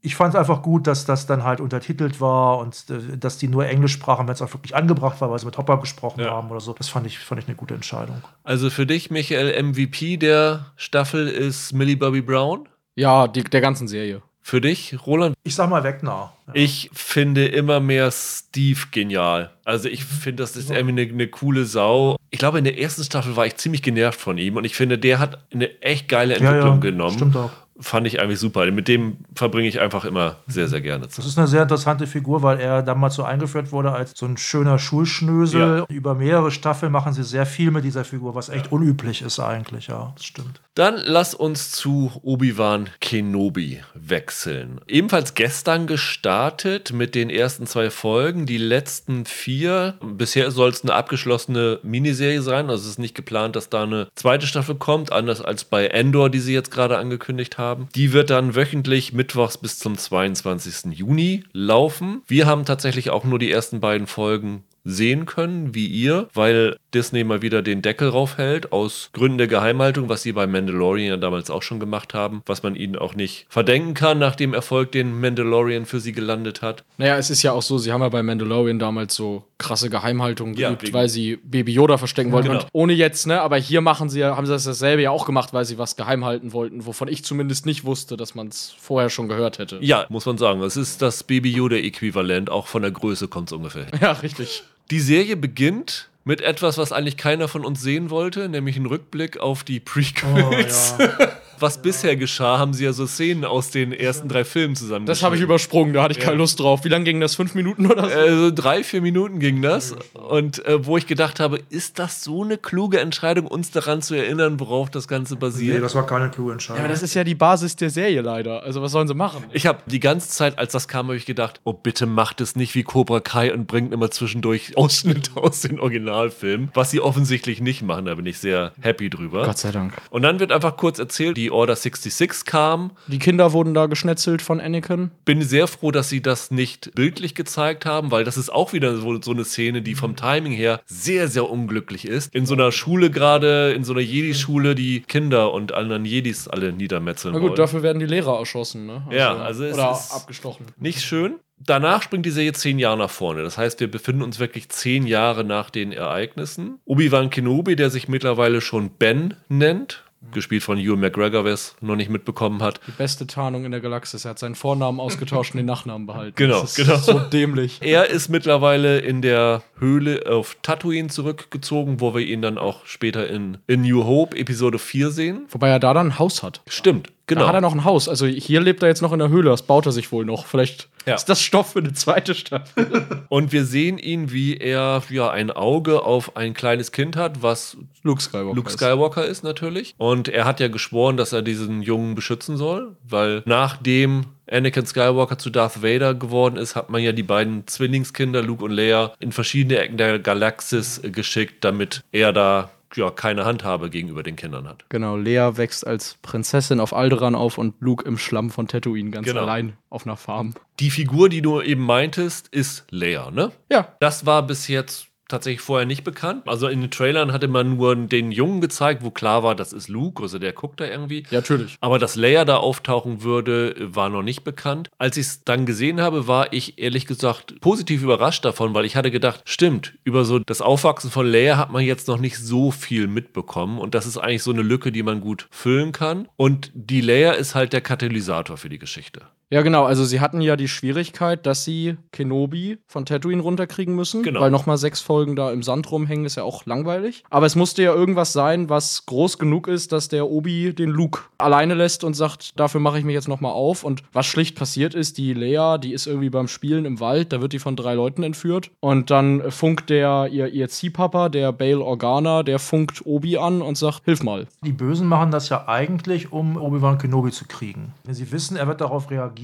[0.00, 3.46] Ich fand es einfach gut, dass das dann halt untertitelt war und äh, dass die
[3.46, 6.32] nur Englisch sprachen, wenn es auch wirklich angebracht war, weil sie mit Hopper gesprochen Ja.
[6.32, 6.72] haben oder so.
[6.76, 8.16] Das fand ich, fand ich eine gute Entscheidung.
[8.42, 12.68] Also für dich, Michael, MVP der Staffel ist Millie Bobby Brown.
[12.96, 14.20] Ja, die, der ganzen Serie.
[14.44, 15.36] Für dich, Roland?
[15.44, 16.32] Ich sag mal Wegner.
[16.48, 16.52] Ja.
[16.54, 19.50] Ich finde immer mehr Steve genial.
[19.64, 22.16] Also ich finde, das ist irgendwie eine, eine coole Sau.
[22.30, 24.98] Ich glaube, in der ersten Staffel war ich ziemlich genervt von ihm und ich finde,
[24.98, 27.16] der hat eine echt geile Entwicklung genommen.
[27.16, 27.50] Stimmt auch.
[27.80, 28.70] Fand ich eigentlich super.
[28.70, 31.18] Mit dem verbringe ich einfach immer sehr, sehr gerne Zeit.
[31.18, 34.36] Das ist eine sehr interessante Figur, weil er damals so eingeführt wurde als so ein
[34.36, 35.78] schöner Schulschnösel.
[35.78, 35.86] Ja.
[35.88, 39.86] Über mehrere Staffeln machen sie sehr viel mit dieser Figur, was echt unüblich ist eigentlich,
[39.86, 40.60] ja, das stimmt.
[40.74, 44.80] Dann lass uns zu Obi-Wan Kenobi wechseln.
[44.86, 48.46] Ebenfalls gestern gestartet mit den ersten zwei Folgen.
[48.46, 49.94] Die letzten vier.
[50.00, 52.70] Bisher soll es eine abgeschlossene Miniserie sein.
[52.70, 56.30] Also es ist nicht geplant, dass da eine zweite Staffel kommt, anders als bei Endor,
[56.30, 57.61] die sie jetzt gerade angekündigt haben.
[57.94, 60.92] Die wird dann wöchentlich mittwochs bis zum 22.
[60.92, 62.22] Juni laufen.
[62.26, 67.24] Wir haben tatsächlich auch nur die ersten beiden Folgen sehen können, wie ihr, weil Disney
[67.24, 71.50] mal wieder den Deckel raufhält, aus Gründen der Geheimhaltung, was sie bei Mandalorian ja damals
[71.50, 75.18] auch schon gemacht haben, was man ihnen auch nicht verdenken kann, nach dem Erfolg, den
[75.20, 76.84] Mandalorian für sie gelandet hat.
[76.98, 80.54] Naja, es ist ja auch so, sie haben ja bei Mandalorian damals so krasse Geheimhaltung
[80.54, 82.48] Ja, geübt, wegen- weil sie Baby Yoda verstecken wollten.
[82.48, 82.60] Genau.
[82.62, 85.24] Und ohne jetzt, ne, aber hier machen sie ja, haben sie das dasselbe ja auch
[85.24, 88.74] gemacht, weil sie was geheim halten wollten, wovon ich zumindest nicht wusste, dass man es
[88.78, 89.78] vorher schon gehört hätte.
[89.80, 93.52] Ja, muss man sagen, es ist das Baby Yoda-Äquivalent, auch von der Größe kommt es
[93.52, 93.86] ungefähr.
[94.00, 94.64] Ja, richtig.
[94.92, 99.38] Die Serie beginnt mit etwas, was eigentlich keiner von uns sehen wollte, nämlich ein Rückblick
[99.38, 100.96] auf die Prequels.
[100.98, 101.08] Oh,
[101.62, 105.06] Was bisher geschah, haben sie ja so Szenen aus den ersten drei Filmen zusammen.
[105.06, 106.84] Das habe ich übersprungen, da hatte ich keine Lust drauf.
[106.84, 107.36] Wie lange ging das?
[107.36, 108.14] Fünf Minuten oder so?
[108.18, 109.94] Also drei, vier Minuten ging das.
[110.14, 114.14] Und äh, wo ich gedacht habe, ist das so eine kluge Entscheidung, uns daran zu
[114.14, 115.82] erinnern, worauf das Ganze Nee, basiert?
[115.84, 116.80] das war keine kluge Ja, Entscheidung.
[116.84, 118.64] aber das ist ja die Basis der Serie leider.
[118.64, 119.44] Also was sollen sie machen?
[119.52, 122.56] ich habe die ganze Zeit, als das kam, habe ich gedacht, oh bitte macht es
[122.56, 127.60] nicht wie Cobra Kai und bringt immer zwischendurch Ausschnitte aus den Originalfilmen, was sie offensichtlich
[127.60, 128.06] nicht machen.
[128.06, 129.52] Da bin ich sehr happy drüber.
[129.54, 129.94] sei Dank.
[130.10, 132.92] Und dann wird einfach kurz erzählt, die Order 66 kam.
[133.06, 135.10] Die Kinder wurden da geschnetzelt von Anakin.
[135.24, 138.96] Bin sehr froh, dass sie das nicht bildlich gezeigt haben, weil das ist auch wieder
[138.96, 142.34] so, so eine Szene, die vom Timing her sehr, sehr unglücklich ist.
[142.34, 146.72] In so einer Schule gerade, in so einer Jedi-Schule, die Kinder und anderen Jedis alle
[146.72, 147.56] niedermetzeln Na gut, wollen.
[147.56, 149.06] dafür werden die Lehrer erschossen, ne?
[149.10, 150.66] Ja, also es oder ist- abgestochen.
[150.78, 151.34] Nicht schön.
[151.64, 153.42] Danach springt die Serie zehn Jahre nach vorne.
[153.44, 156.80] Das heißt, wir befinden uns wirklich zehn Jahre nach den Ereignissen.
[156.86, 160.02] Obi-Wan Kenobi, der sich mittlerweile schon Ben nennt,
[160.32, 162.80] gespielt von Ewan McGregor, wer es noch nicht mitbekommen hat.
[162.86, 164.24] Die beste Tarnung in der Galaxis.
[164.24, 166.34] Er hat seinen Vornamen ausgetauscht und den Nachnamen behalten.
[166.36, 166.96] Genau, das ist genau.
[166.96, 167.80] So dämlich.
[167.92, 173.28] Er ist mittlerweile in der Höhle auf Tatooine zurückgezogen, wo wir ihn dann auch später
[173.28, 175.46] in, in New Hope Episode 4 sehen.
[175.50, 176.62] Wobei er da dann ein Haus hat.
[176.68, 177.42] Stimmt, genau.
[177.42, 178.08] Da hat er noch ein Haus.
[178.08, 179.50] Also hier lebt er jetzt noch in der Höhle.
[179.50, 180.46] Das baut er sich wohl noch.
[180.46, 181.14] Vielleicht Ja.
[181.14, 183.06] ist das Stoff für eine zweite Staffel.
[183.28, 187.76] Und wir sehen ihn, wie er ja ein Auge auf ein kleines Kind hat, was
[188.02, 188.54] Luke Skywalker.
[188.54, 188.78] Luke ist.
[188.78, 189.94] Skywalker ist natürlich.
[189.98, 195.38] Und er hat ja geschworen, dass er diesen Jungen beschützen soll, weil nachdem Anakin Skywalker
[195.38, 199.32] zu Darth Vader geworden ist, hat man ja die beiden Zwillingskinder, Luke und Leia, in
[199.32, 204.68] verschiedene Ecken der Galaxis äh, geschickt, damit er da ja keine Handhabe gegenüber den Kindern
[204.68, 204.84] hat.
[204.88, 209.26] Genau, Lea wächst als Prinzessin auf Alderaan auf und Luke im Schlamm von Tatooine ganz
[209.26, 209.42] Genau.
[209.42, 210.54] allein auf einer Farm.
[210.80, 213.52] Die Figur, die du eben meintest, ist Leia, ne?
[213.70, 216.42] Ja, Das war bis jetzt tatsächlich vorher nicht bekannt.
[216.46, 219.88] Also in den Trailern hatte man nur den Jungen gezeigt, wo klar war, das ist
[219.88, 221.24] Luke, also der guckt da irgendwie.
[221.30, 221.76] ja, natürlich.
[221.80, 224.90] Aber dass Leia da auftauchen würde, war noch nicht bekannt.
[224.98, 228.94] Als ich es dann gesehen habe, war ich ehrlich gesagt positiv überrascht davon, weil ich
[228.94, 232.70] hatte gedacht, stimmt, über so das Aufwachsen von Leia hat man jetzt noch nicht so
[232.70, 233.78] viel mitbekommen.
[233.78, 236.28] Und das ist eigentlich so eine Lücke, die man gut füllen kann.
[236.36, 239.22] Und die Leia ist halt der Katalysator für die Geschichte.
[239.52, 239.84] Ja, genau.
[239.84, 244.22] Also sie hatten ja die Schwierigkeit, dass sie Kenobi von Tatooine runterkriegen müssen.
[244.22, 244.40] Genau.
[244.40, 247.22] Weil nochmal sechs Folgen da im Sand rumhängen ist ja auch langweilig.
[247.28, 251.20] Aber es musste ja irgendwas sein, was groß genug ist, dass der Obi den Luke
[251.36, 253.84] alleine lässt und sagt, dafür mache ich mich jetzt nochmal auf.
[253.84, 257.42] Und was schlicht passiert ist, die Leia, die ist irgendwie beim Spielen im Wald, da
[257.42, 258.70] wird die von drei Leuten entführt.
[258.80, 263.76] Und dann funkt der, ihr, ihr Ziehpapa, der Bail Organa, der funkt Obi an und
[263.76, 264.46] sagt, hilf mal.
[264.64, 267.92] Die Bösen machen das ja eigentlich, um Obi-Wan Kenobi zu kriegen.
[268.04, 269.41] Wenn sie wissen, er wird darauf reagieren.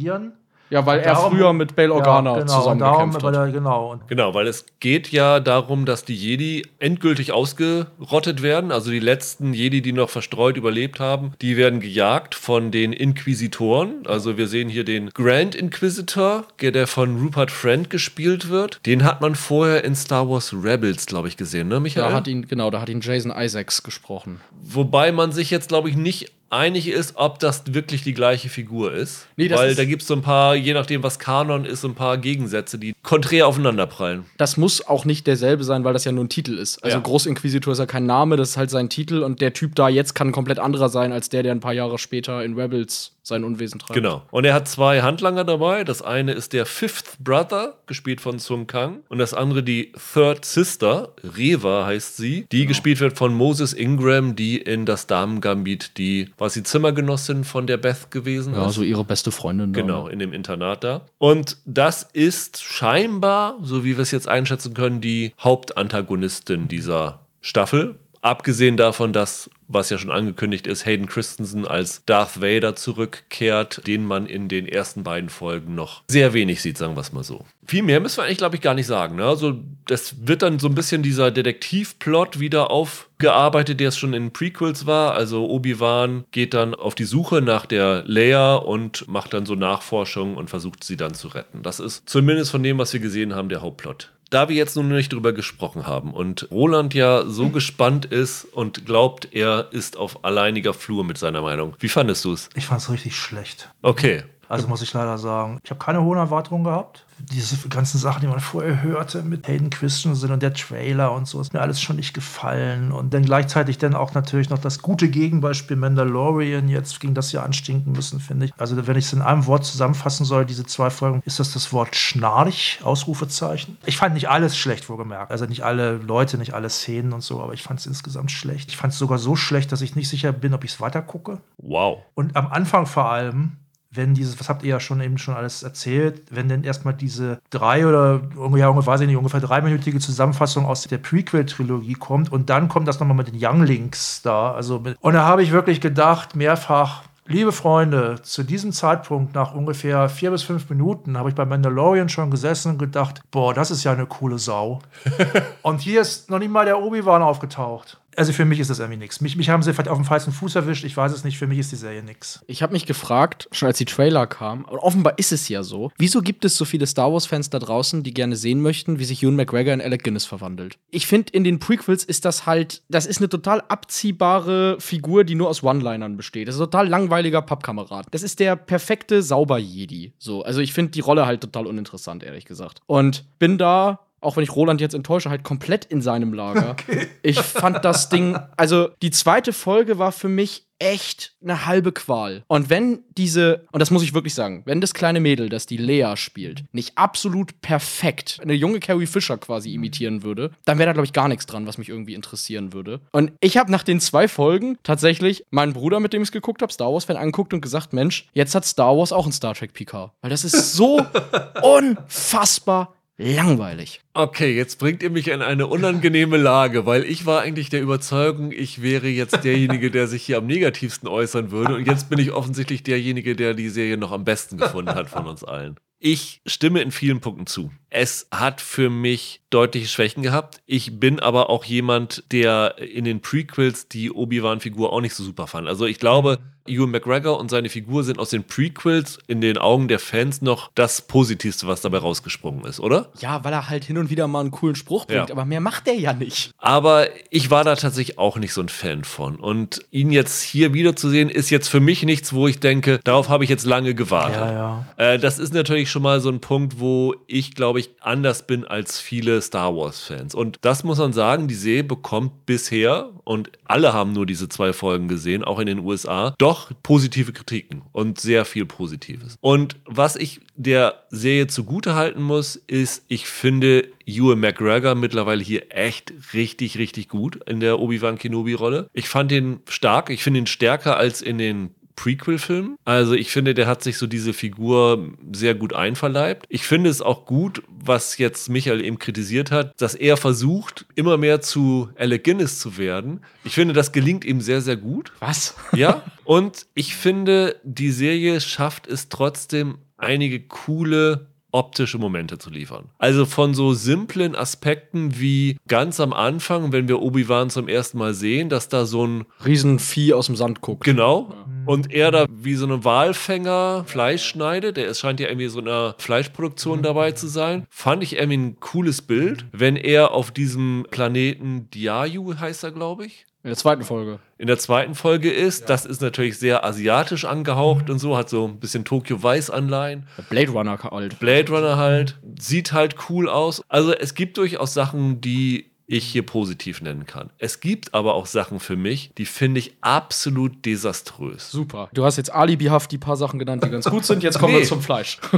[0.70, 3.46] Ja, weil er Darum- früher mit Bail Organa ja, genau, zusammen darum, gekämpft weil hat.
[3.48, 4.00] er, genau.
[4.06, 8.70] Genau, weil es geht ja darum, dass die Jedi endgültig ausgerottet werden.
[8.70, 14.06] Also die letzten Jedi, die noch verstreut überlebt haben, die werden gejagt von den Inquisitoren.
[14.06, 18.80] Also wir sehen hier den Grand Inquisitor, der von Rupert Friend gespielt wird.
[18.84, 22.10] Den hat man vorher in Star Wars Rebels, glaube ich, gesehen, ne, Michael?
[22.10, 24.42] Da hat ihn, genau, da hat ihn Jason Isaacs gesprochen.
[24.62, 28.92] Wobei man sich jetzt, glaube ich, nicht einig ist, ob das wirklich die gleiche Figur
[28.92, 29.26] ist.
[29.36, 31.88] Nee, Weil ist- da gibt es so ein paar, je nachdem, was Kanon ist, so
[31.88, 34.24] ein paar Gegensätze, die konträr aufeinanderprallen.
[34.38, 36.82] Das muss auch nicht derselbe sein, weil das ja nur ein Titel ist.
[36.82, 37.02] Also Ja.
[37.02, 40.14] Großinquisitor ist ja kein Name, das ist halt sein Titel und der Typ da jetzt
[40.14, 43.44] kann ein komplett anderer sein als der, der ein paar Jahre später in Rebels sein
[43.44, 43.94] Unwesen treibt.
[43.94, 44.22] Genau.
[44.30, 45.84] Und er hat zwei Handlanger dabei.
[45.84, 49.00] Das eine ist der Fifth Brother, gespielt von Sung Kang.
[49.08, 54.34] Und das andere die Third Sister, Reva heißt sie, die gespielt wird von Moses Ingram,
[54.34, 58.74] die in das Damen-Gambit, die, war sie Zimmerngenossin von der Beth gewesen Ja, ist.
[58.74, 59.72] so ihre beste Freundin.
[59.72, 59.80] da.
[59.80, 61.02] Genau, in dem Internat da.
[61.18, 67.96] Und das ist scheinbar, so wie wir es jetzt einschätzen können, die Hauptantagonistin dieser Staffel.
[68.20, 74.04] Abgesehen davon, dass, was ja schon angekündigt ist, Hayden Christensen als Darth Vader zurückkehrt, den
[74.04, 77.44] man in den ersten beiden Folgen noch sehr wenig sieht, sagen wir es mal so.
[77.66, 79.16] Viel mehr müssen wir eigentlich, glaube ich, gar nicht sagen.
[79.16, 79.24] Ne?
[79.26, 84.32] Also, das wird dann so ein bisschen dieser Detektivplot wieder aufgearbeitet, der es schon in
[84.32, 85.12] Prequels war.
[85.12, 90.38] Also, Obi-Wan geht dann auf die Suche nach der Leia und macht dann so Nachforschungen
[90.38, 91.62] und versucht sie dann zu retten.
[91.62, 94.12] Das ist zumindest von dem, was wir gesehen haben, der Hauptplot.
[94.30, 98.84] Da wir jetzt nun nicht drüber gesprochen haben und Roland ja so gespannt ist und
[98.84, 101.74] glaubt, er ist auf alleiniger Flur mit seiner Meinung.
[101.78, 102.50] Wie fandest du es?
[102.54, 103.70] ich fand es richtig schlecht.
[103.80, 104.24] Okay.
[104.48, 105.60] Also muss ich leider sagen.
[105.62, 107.04] Ich habe keine hohen Erwartungen gehabt.
[107.20, 111.40] Diese ganzen Sachen, die man vorher hörte mit Hayden Christensen und der Trailer und so,
[111.40, 112.92] ist mir alles schon nicht gefallen.
[112.92, 116.68] Und dann gleichzeitig dann auch natürlich noch das gute Gegenbeispiel Mandalorian.
[116.68, 118.52] Jetzt ging das ja anstinken müssen, finde ich.
[118.56, 121.72] Also wenn ich es in einem Wort zusammenfassen soll, diese zwei Folgen, ist das das
[121.72, 123.76] Wort Schnarch, Ausrufezeichen.
[123.84, 125.32] Ich fand nicht alles schlecht, wohlgemerkt.
[125.32, 128.70] Also nicht alle Leute, nicht alle Szenen und so, aber ich fand es insgesamt schlecht.
[128.70, 131.40] Ich fand es sogar so schlecht, dass ich nicht sicher bin, ob ich es weitergucke.
[131.58, 131.98] Wow.
[132.14, 133.56] Und am Anfang vor allem,
[133.90, 137.40] wenn dieses, was habt ihr ja schon eben schon alles erzählt, wenn dann erstmal diese
[137.50, 138.20] drei oder
[138.56, 142.86] ja, ungefähr, weiß ich nicht, ungefähr dreiminütige Zusammenfassung aus der Prequel-Trilogie kommt und dann kommt
[142.86, 144.52] das nochmal mit den Younglings da.
[144.52, 149.54] Also mit, und da habe ich wirklich gedacht, mehrfach, liebe Freunde, zu diesem Zeitpunkt, nach
[149.54, 153.70] ungefähr vier bis fünf Minuten, habe ich bei Mandalorian schon gesessen und gedacht, boah, das
[153.70, 154.80] ist ja eine coole Sau.
[155.62, 157.98] und hier ist noch nicht mal der Obi-Wan aufgetaucht.
[158.18, 159.20] Also für mich ist das irgendwie nichts.
[159.20, 160.82] Mich, mich haben sie vielleicht auf dem falschen Fuß erwischt.
[160.82, 161.38] Ich weiß es nicht.
[161.38, 162.40] Für mich ist die Serie nix.
[162.48, 165.92] Ich habe mich gefragt, schon als die Trailer kamen, und offenbar ist es ja so,
[165.98, 169.22] wieso gibt es so viele Star Wars-Fans da draußen, die gerne sehen möchten, wie sich
[169.22, 170.78] Ewan McGregor in Alec Guinness verwandelt?
[170.90, 175.36] Ich finde, in den Prequels ist das halt, das ist eine total abziehbare Figur, die
[175.36, 176.48] nur aus One-Linern besteht.
[176.48, 178.06] Das ist ein total langweiliger Pappkamerad.
[178.10, 180.12] Das ist der perfekte Sauber-Jedi.
[180.18, 182.80] So, also ich finde die Rolle halt total uninteressant, ehrlich gesagt.
[182.86, 186.70] Und bin da auch wenn ich Roland jetzt enttäusche, halt komplett in seinem Lager.
[186.70, 187.08] Okay.
[187.22, 192.44] Ich fand das Ding, also die zweite Folge war für mich echt eine halbe Qual.
[192.46, 195.76] Und wenn diese, und das muss ich wirklich sagen, wenn das kleine Mädel, das die
[195.76, 200.92] Lea spielt, nicht absolut perfekt eine junge Carrie Fisher quasi imitieren würde, dann wäre da,
[200.92, 203.00] glaube ich, gar nichts dran, was mich irgendwie interessieren würde.
[203.12, 206.62] Und ich habe nach den zwei Folgen tatsächlich meinen Bruder, mit dem ich es geguckt
[206.62, 209.72] habe, Star Wars-Fan, angeguckt und gesagt, Mensch, jetzt hat Star Wars auch ein Star Trek
[209.72, 210.12] PK.
[210.20, 211.04] Weil das ist so
[211.62, 214.00] unfassbar langweilig.
[214.14, 218.52] Okay, jetzt bringt ihr mich in eine unangenehme Lage, weil ich war eigentlich der Überzeugung,
[218.52, 221.74] ich wäre jetzt derjenige, der sich hier am negativsten äußern würde.
[221.74, 225.26] Und jetzt bin ich offensichtlich derjenige, der die Serie noch am besten gefunden hat von
[225.26, 225.76] uns allen.
[226.00, 227.72] Ich stimme in vielen Punkten zu.
[227.90, 230.60] Es hat für mich deutliche Schwächen gehabt.
[230.66, 235.46] Ich bin aber auch jemand, der in den Prequels die Obi-Wan-Figur auch nicht so super
[235.46, 235.68] fand.
[235.68, 239.88] Also ich glaube, Ewan McGregor und seine Figur sind aus den Prequels in den Augen
[239.88, 243.10] der Fans noch das Positivste, was dabei rausgesprungen ist, oder?
[243.20, 245.34] Ja, weil er halt hin und wieder mal einen coolen Spruch bringt, ja.
[245.34, 246.50] aber mehr macht er ja nicht.
[246.58, 249.36] Aber ich war da tatsächlich auch nicht so ein Fan von.
[249.36, 253.44] Und ihn jetzt hier wiederzusehen, ist jetzt für mich nichts, wo ich denke, darauf habe
[253.44, 254.36] ich jetzt lange gewartet.
[254.36, 254.86] Ja, ja.
[254.96, 258.64] Äh, das ist natürlich schon mal so ein Punkt, wo ich, glaube ich, anders bin
[258.64, 260.34] als viele Star Wars-Fans.
[260.34, 264.72] Und das muss man sagen, die Serie bekommt bisher, und alle haben nur diese zwei
[264.72, 269.36] Folgen gesehen, auch in den USA, doch positive Kritiken und sehr viel Positives.
[269.40, 275.66] Und was ich der Serie zugute halten muss, ist, ich finde Ewan McGregor mittlerweile hier
[275.70, 278.88] echt richtig, richtig gut in der Obi-Wan Kenobi-Rolle.
[278.94, 282.76] Ich fand ihn stark, ich finde ihn stärker als in den Prequel-Film.
[282.84, 286.46] Also ich finde, der hat sich so diese Figur sehr gut einverleibt.
[286.48, 291.16] Ich finde es auch gut, was jetzt Michael eben kritisiert hat, dass er versucht, immer
[291.16, 293.20] mehr zu Alec Guinness zu werden.
[293.42, 295.12] Ich finde, das gelingt ihm sehr, sehr gut.
[295.18, 295.56] Was?
[295.74, 296.04] Ja.
[296.24, 302.90] Und ich finde, die Serie schafft es trotzdem, einige coole optische Momente zu liefern.
[302.98, 308.14] Also von so simplen Aspekten wie ganz am Anfang, wenn wir Obi-Wan zum ersten Mal
[308.14, 310.84] sehen, dass da so ein Riesenvieh aus dem Sand guckt.
[310.84, 311.30] Genau.
[311.30, 311.47] Ja.
[311.68, 314.78] Und er da wie so ein Walfänger Fleisch schneidet.
[314.78, 317.66] Der scheint ja irgendwie so einer Fleischproduktion dabei zu sein.
[317.68, 319.44] Fand ich irgendwie ein cooles Bild.
[319.52, 323.26] Wenn er auf diesem Planeten Diayu heißt er, glaube ich.
[323.42, 324.18] In der zweiten Folge.
[324.38, 325.66] In der zweiten Folge ist, ja.
[325.66, 327.92] das ist natürlich sehr asiatisch angehaucht mhm.
[327.92, 330.06] und so, hat so ein bisschen Tokyo Weiß Anleihen.
[330.30, 331.18] Blade Runner halt.
[331.18, 332.18] Blade Runner halt.
[332.40, 333.62] Sieht halt cool aus.
[333.68, 337.30] Also es gibt durchaus Sachen, die ich hier positiv nennen kann.
[337.38, 341.50] Es gibt aber auch Sachen für mich, die finde ich absolut desaströs.
[341.50, 341.88] Super.
[341.94, 344.22] Du hast jetzt alibihaft die paar Sachen genannt, die ganz gut sind.
[344.22, 344.60] Jetzt kommen nee.
[344.60, 345.18] wir zum Fleisch.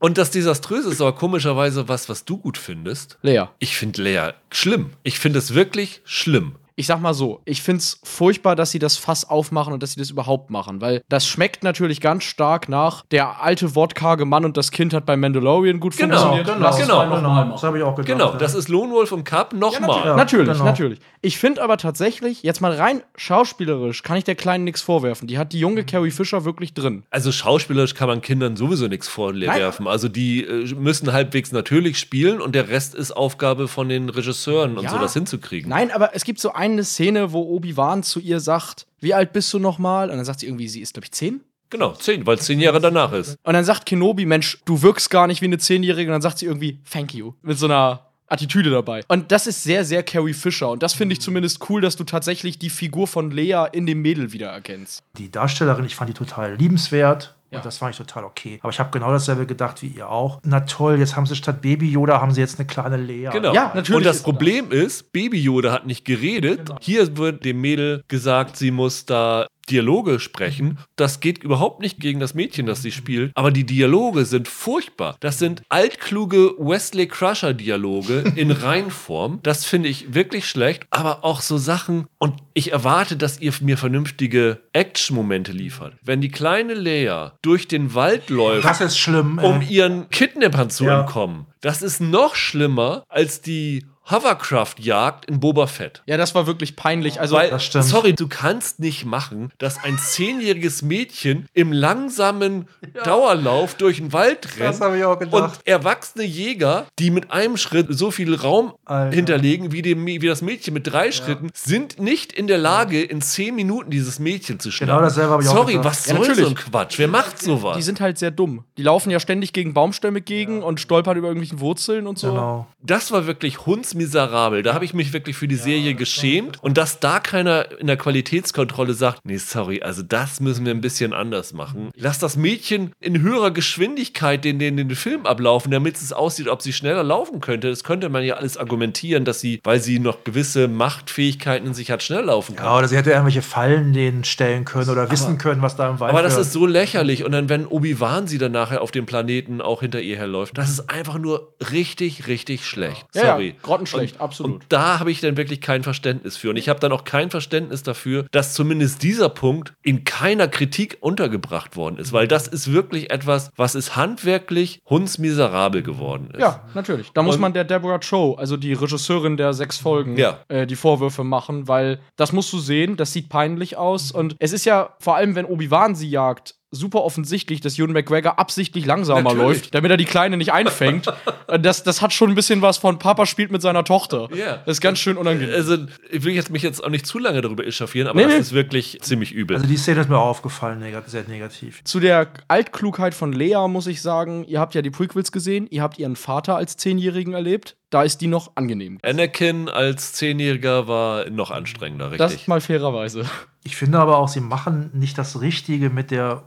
[0.00, 3.18] Und das Desaströse ist aber komischerweise was, was du gut findest.
[3.22, 3.44] Lea.
[3.60, 4.90] Ich finde Lea schlimm.
[5.04, 8.96] Ich finde es wirklich schlimm ich sag mal so, ich find's furchtbar, dass sie das
[8.96, 13.04] Fass aufmachen und dass sie das überhaupt machen, weil das schmeckt natürlich ganz stark nach
[13.10, 16.46] der alte wortkarge Mann und das Kind hat bei Mandalorian gut genau, funktioniert.
[16.46, 17.16] Genau, Lass genau.
[17.16, 17.44] genau.
[17.52, 18.18] Das habe ich auch gedacht.
[18.18, 20.06] Genau, das ist Lone Wolf und Cup nochmal.
[20.06, 20.64] Ja, natürlich, ja, genau.
[20.64, 20.98] natürlich.
[21.20, 25.28] Ich finde aber tatsächlich, jetzt mal rein schauspielerisch, kann ich der Kleinen nichts vorwerfen.
[25.28, 27.04] Die hat die junge Carrie Fisher wirklich drin.
[27.10, 29.86] Also schauspielerisch kann man Kindern sowieso nichts vorwerfen.
[29.86, 34.78] Also die äh, müssen halbwegs natürlich spielen und der Rest ist Aufgabe von den Regisseuren
[34.78, 35.68] und so das hinzukriegen.
[35.68, 39.52] Nein, aber es gibt so eine Szene, wo Obi-Wan zu ihr sagt, wie alt bist
[39.52, 40.10] du nochmal?
[40.10, 41.40] Und dann sagt sie irgendwie, sie ist, glaube ich, zehn.
[41.70, 43.36] Genau, zehn, weil es zehn Jahre danach ist.
[43.42, 46.08] Und dann sagt Kenobi, Mensch, du wirkst gar nicht wie eine Zehnjährige.
[46.10, 47.32] Und dann sagt sie irgendwie, thank you.
[47.42, 49.02] Mit so einer Attitüde dabei.
[49.08, 50.70] Und das ist sehr, sehr Carrie Fisher.
[50.70, 54.00] Und das finde ich zumindest cool, dass du tatsächlich die Figur von Lea in dem
[54.00, 55.02] Mädel wiedererkennst.
[55.18, 57.34] Die Darstellerin, ich fand die total liebenswert.
[57.52, 57.58] Ja.
[57.58, 58.58] Und das fand ich total okay.
[58.62, 60.40] Aber ich habe genau dasselbe gedacht wie ihr auch.
[60.42, 63.28] Na toll, jetzt haben sie statt Baby Yoda haben sie jetzt eine kleine Lea.
[63.30, 63.52] Genau.
[63.52, 63.98] Ja, natürlich.
[63.98, 64.78] Und das Problem das.
[64.78, 66.66] ist, Baby Yoda hat nicht geredet.
[66.66, 66.78] Genau.
[66.80, 70.78] Hier wird dem Mädel gesagt, sie muss da Dialoge sprechen.
[70.96, 73.32] Das geht überhaupt nicht gegen das Mädchen, das sie spielt.
[73.34, 75.16] Aber die Dialoge sind furchtbar.
[75.20, 79.40] Das sind altkluge Wesley Crusher-Dialoge in Reinform.
[79.42, 80.86] Das finde ich wirklich schlecht.
[80.90, 82.06] Aber auch so Sachen.
[82.18, 85.94] Und ich erwarte, dass ihr mir vernünftige Action-Momente liefert.
[86.02, 90.84] Wenn die kleine Lea durch den Wald läuft, das ist schlimm, um ihren Kidnappern zu
[90.84, 91.00] ja.
[91.00, 91.46] entkommen.
[91.60, 96.02] Das ist noch schlimmer als die Hovercraft-Jagd in Boba Fett.
[96.06, 97.20] Ja, das war wirklich peinlich.
[97.20, 97.84] Also, Weil, das stimmt.
[97.84, 102.68] sorry, du kannst nicht machen, dass ein zehnjähriges Mädchen im langsamen
[103.04, 104.70] Dauerlauf durch den Wald rennt.
[104.70, 105.58] Das hab ich auch gedacht.
[105.58, 109.14] Und erwachsene Jäger, die mit einem Schritt so viel Raum Alter.
[109.14, 113.20] hinterlegen wie, dem, wie das Mädchen mit drei Schritten, sind nicht in der Lage, in
[113.22, 114.94] zehn Minuten dieses Mädchen zu schnappen.
[114.96, 115.86] Genau dasselbe hab ich auch Sorry, gedacht.
[115.86, 116.50] was Ja, soll so natürlich.
[116.50, 116.98] ein Quatsch?
[116.98, 117.76] Wer macht sowas?
[117.76, 118.64] die sind halt sehr dumm.
[118.76, 122.28] Die laufen ja ständig gegen Baumstämme gegen und stolpern über irgendwelchen Wurzeln und so.
[122.30, 122.66] Genau.
[122.82, 124.62] Das war wirklich hundsmiserabel.
[124.62, 126.62] Da habe ich mich wirklich für die Serie geschämt.
[126.62, 130.80] Und dass da keiner in der Qualitätskontrolle sagt, nee, sorry, also das müssen wir ein
[130.80, 131.90] bisschen anders machen.
[131.96, 136.62] Lass das Mädchen in höherer Geschwindigkeit den, den, den Film ablaufen, damit es aussieht, ob
[136.62, 137.68] sie schneller laufen könnte.
[137.68, 141.90] Das könnte man ja alles argumentieren, dass sie, weil sie noch gewisse Machtfähigkeiten in sich
[141.90, 142.66] hat, schnell laufen kann.
[142.66, 146.00] Ja, oder sie hätte irgendwelche Fallen denen stellen können oder wissen können, was da im
[146.00, 147.24] Wald Aber das ist so lächerlich.
[147.24, 150.70] Und dann, wenn Obi-Wan sie dann nachher auf dem Planeten auch hinter ihr herläuft, das
[150.70, 153.06] ist einfach nur richtig, richtig schlecht.
[153.14, 153.54] Ja, ja, Sorry.
[153.84, 154.52] Grottenschlecht, und, absolut.
[154.54, 156.50] Und da habe ich dann wirklich kein Verständnis für.
[156.50, 160.98] Und ich habe dann auch kein Verständnis dafür, dass zumindest dieser Punkt in keiner Kritik
[161.00, 162.12] untergebracht worden ist.
[162.12, 166.40] Weil das ist wirklich etwas, was ist handwerklich hundsmiserabel geworden ist.
[166.40, 167.10] Ja, natürlich.
[167.12, 170.38] Da muss Und- man der Deborah Cho, also die Regisseurin der sechs Folgen, Ja.
[170.48, 174.12] äh, die Vorwürfe machen, weil das musst du sehen, das sieht peinlich aus.
[174.12, 178.38] Und es ist ja, vor allem wenn Obi-Wan sie jagt, super offensichtlich, dass Ewan McGregor
[178.38, 179.42] absichtlich langsamer Natürlich.
[179.42, 181.06] läuft, damit er die Kleine nicht einfängt.
[181.60, 184.30] Das, das hat schon ein bisschen was von Papa spielt mit seiner Tochter.
[184.34, 184.62] Ja.
[184.64, 185.54] Das ist ganz schön unangenehm.
[185.54, 185.76] Also,
[186.10, 188.40] ich will jetzt mich jetzt auch nicht zu lange darüber echauffieren, aber Nee, das nee.
[188.40, 189.56] ist wirklich ziemlich übel.
[189.56, 191.84] Also die Szene ist mir auch aufgefallen, sehr negativ.
[191.84, 195.82] Zu der Altklugheit von Lea muss ich sagen, ihr habt ja die Prequels gesehen, ihr
[195.82, 198.98] habt ihren Vater als Zehnjährigen erlebt, da ist die noch angenehm.
[199.02, 202.48] Anakin als Zehnjähriger war noch anstrengender, Das richtig.
[202.48, 203.24] mal fairerweise.
[203.64, 206.42] Ich finde aber auch, sie machen nicht das Richtige mit der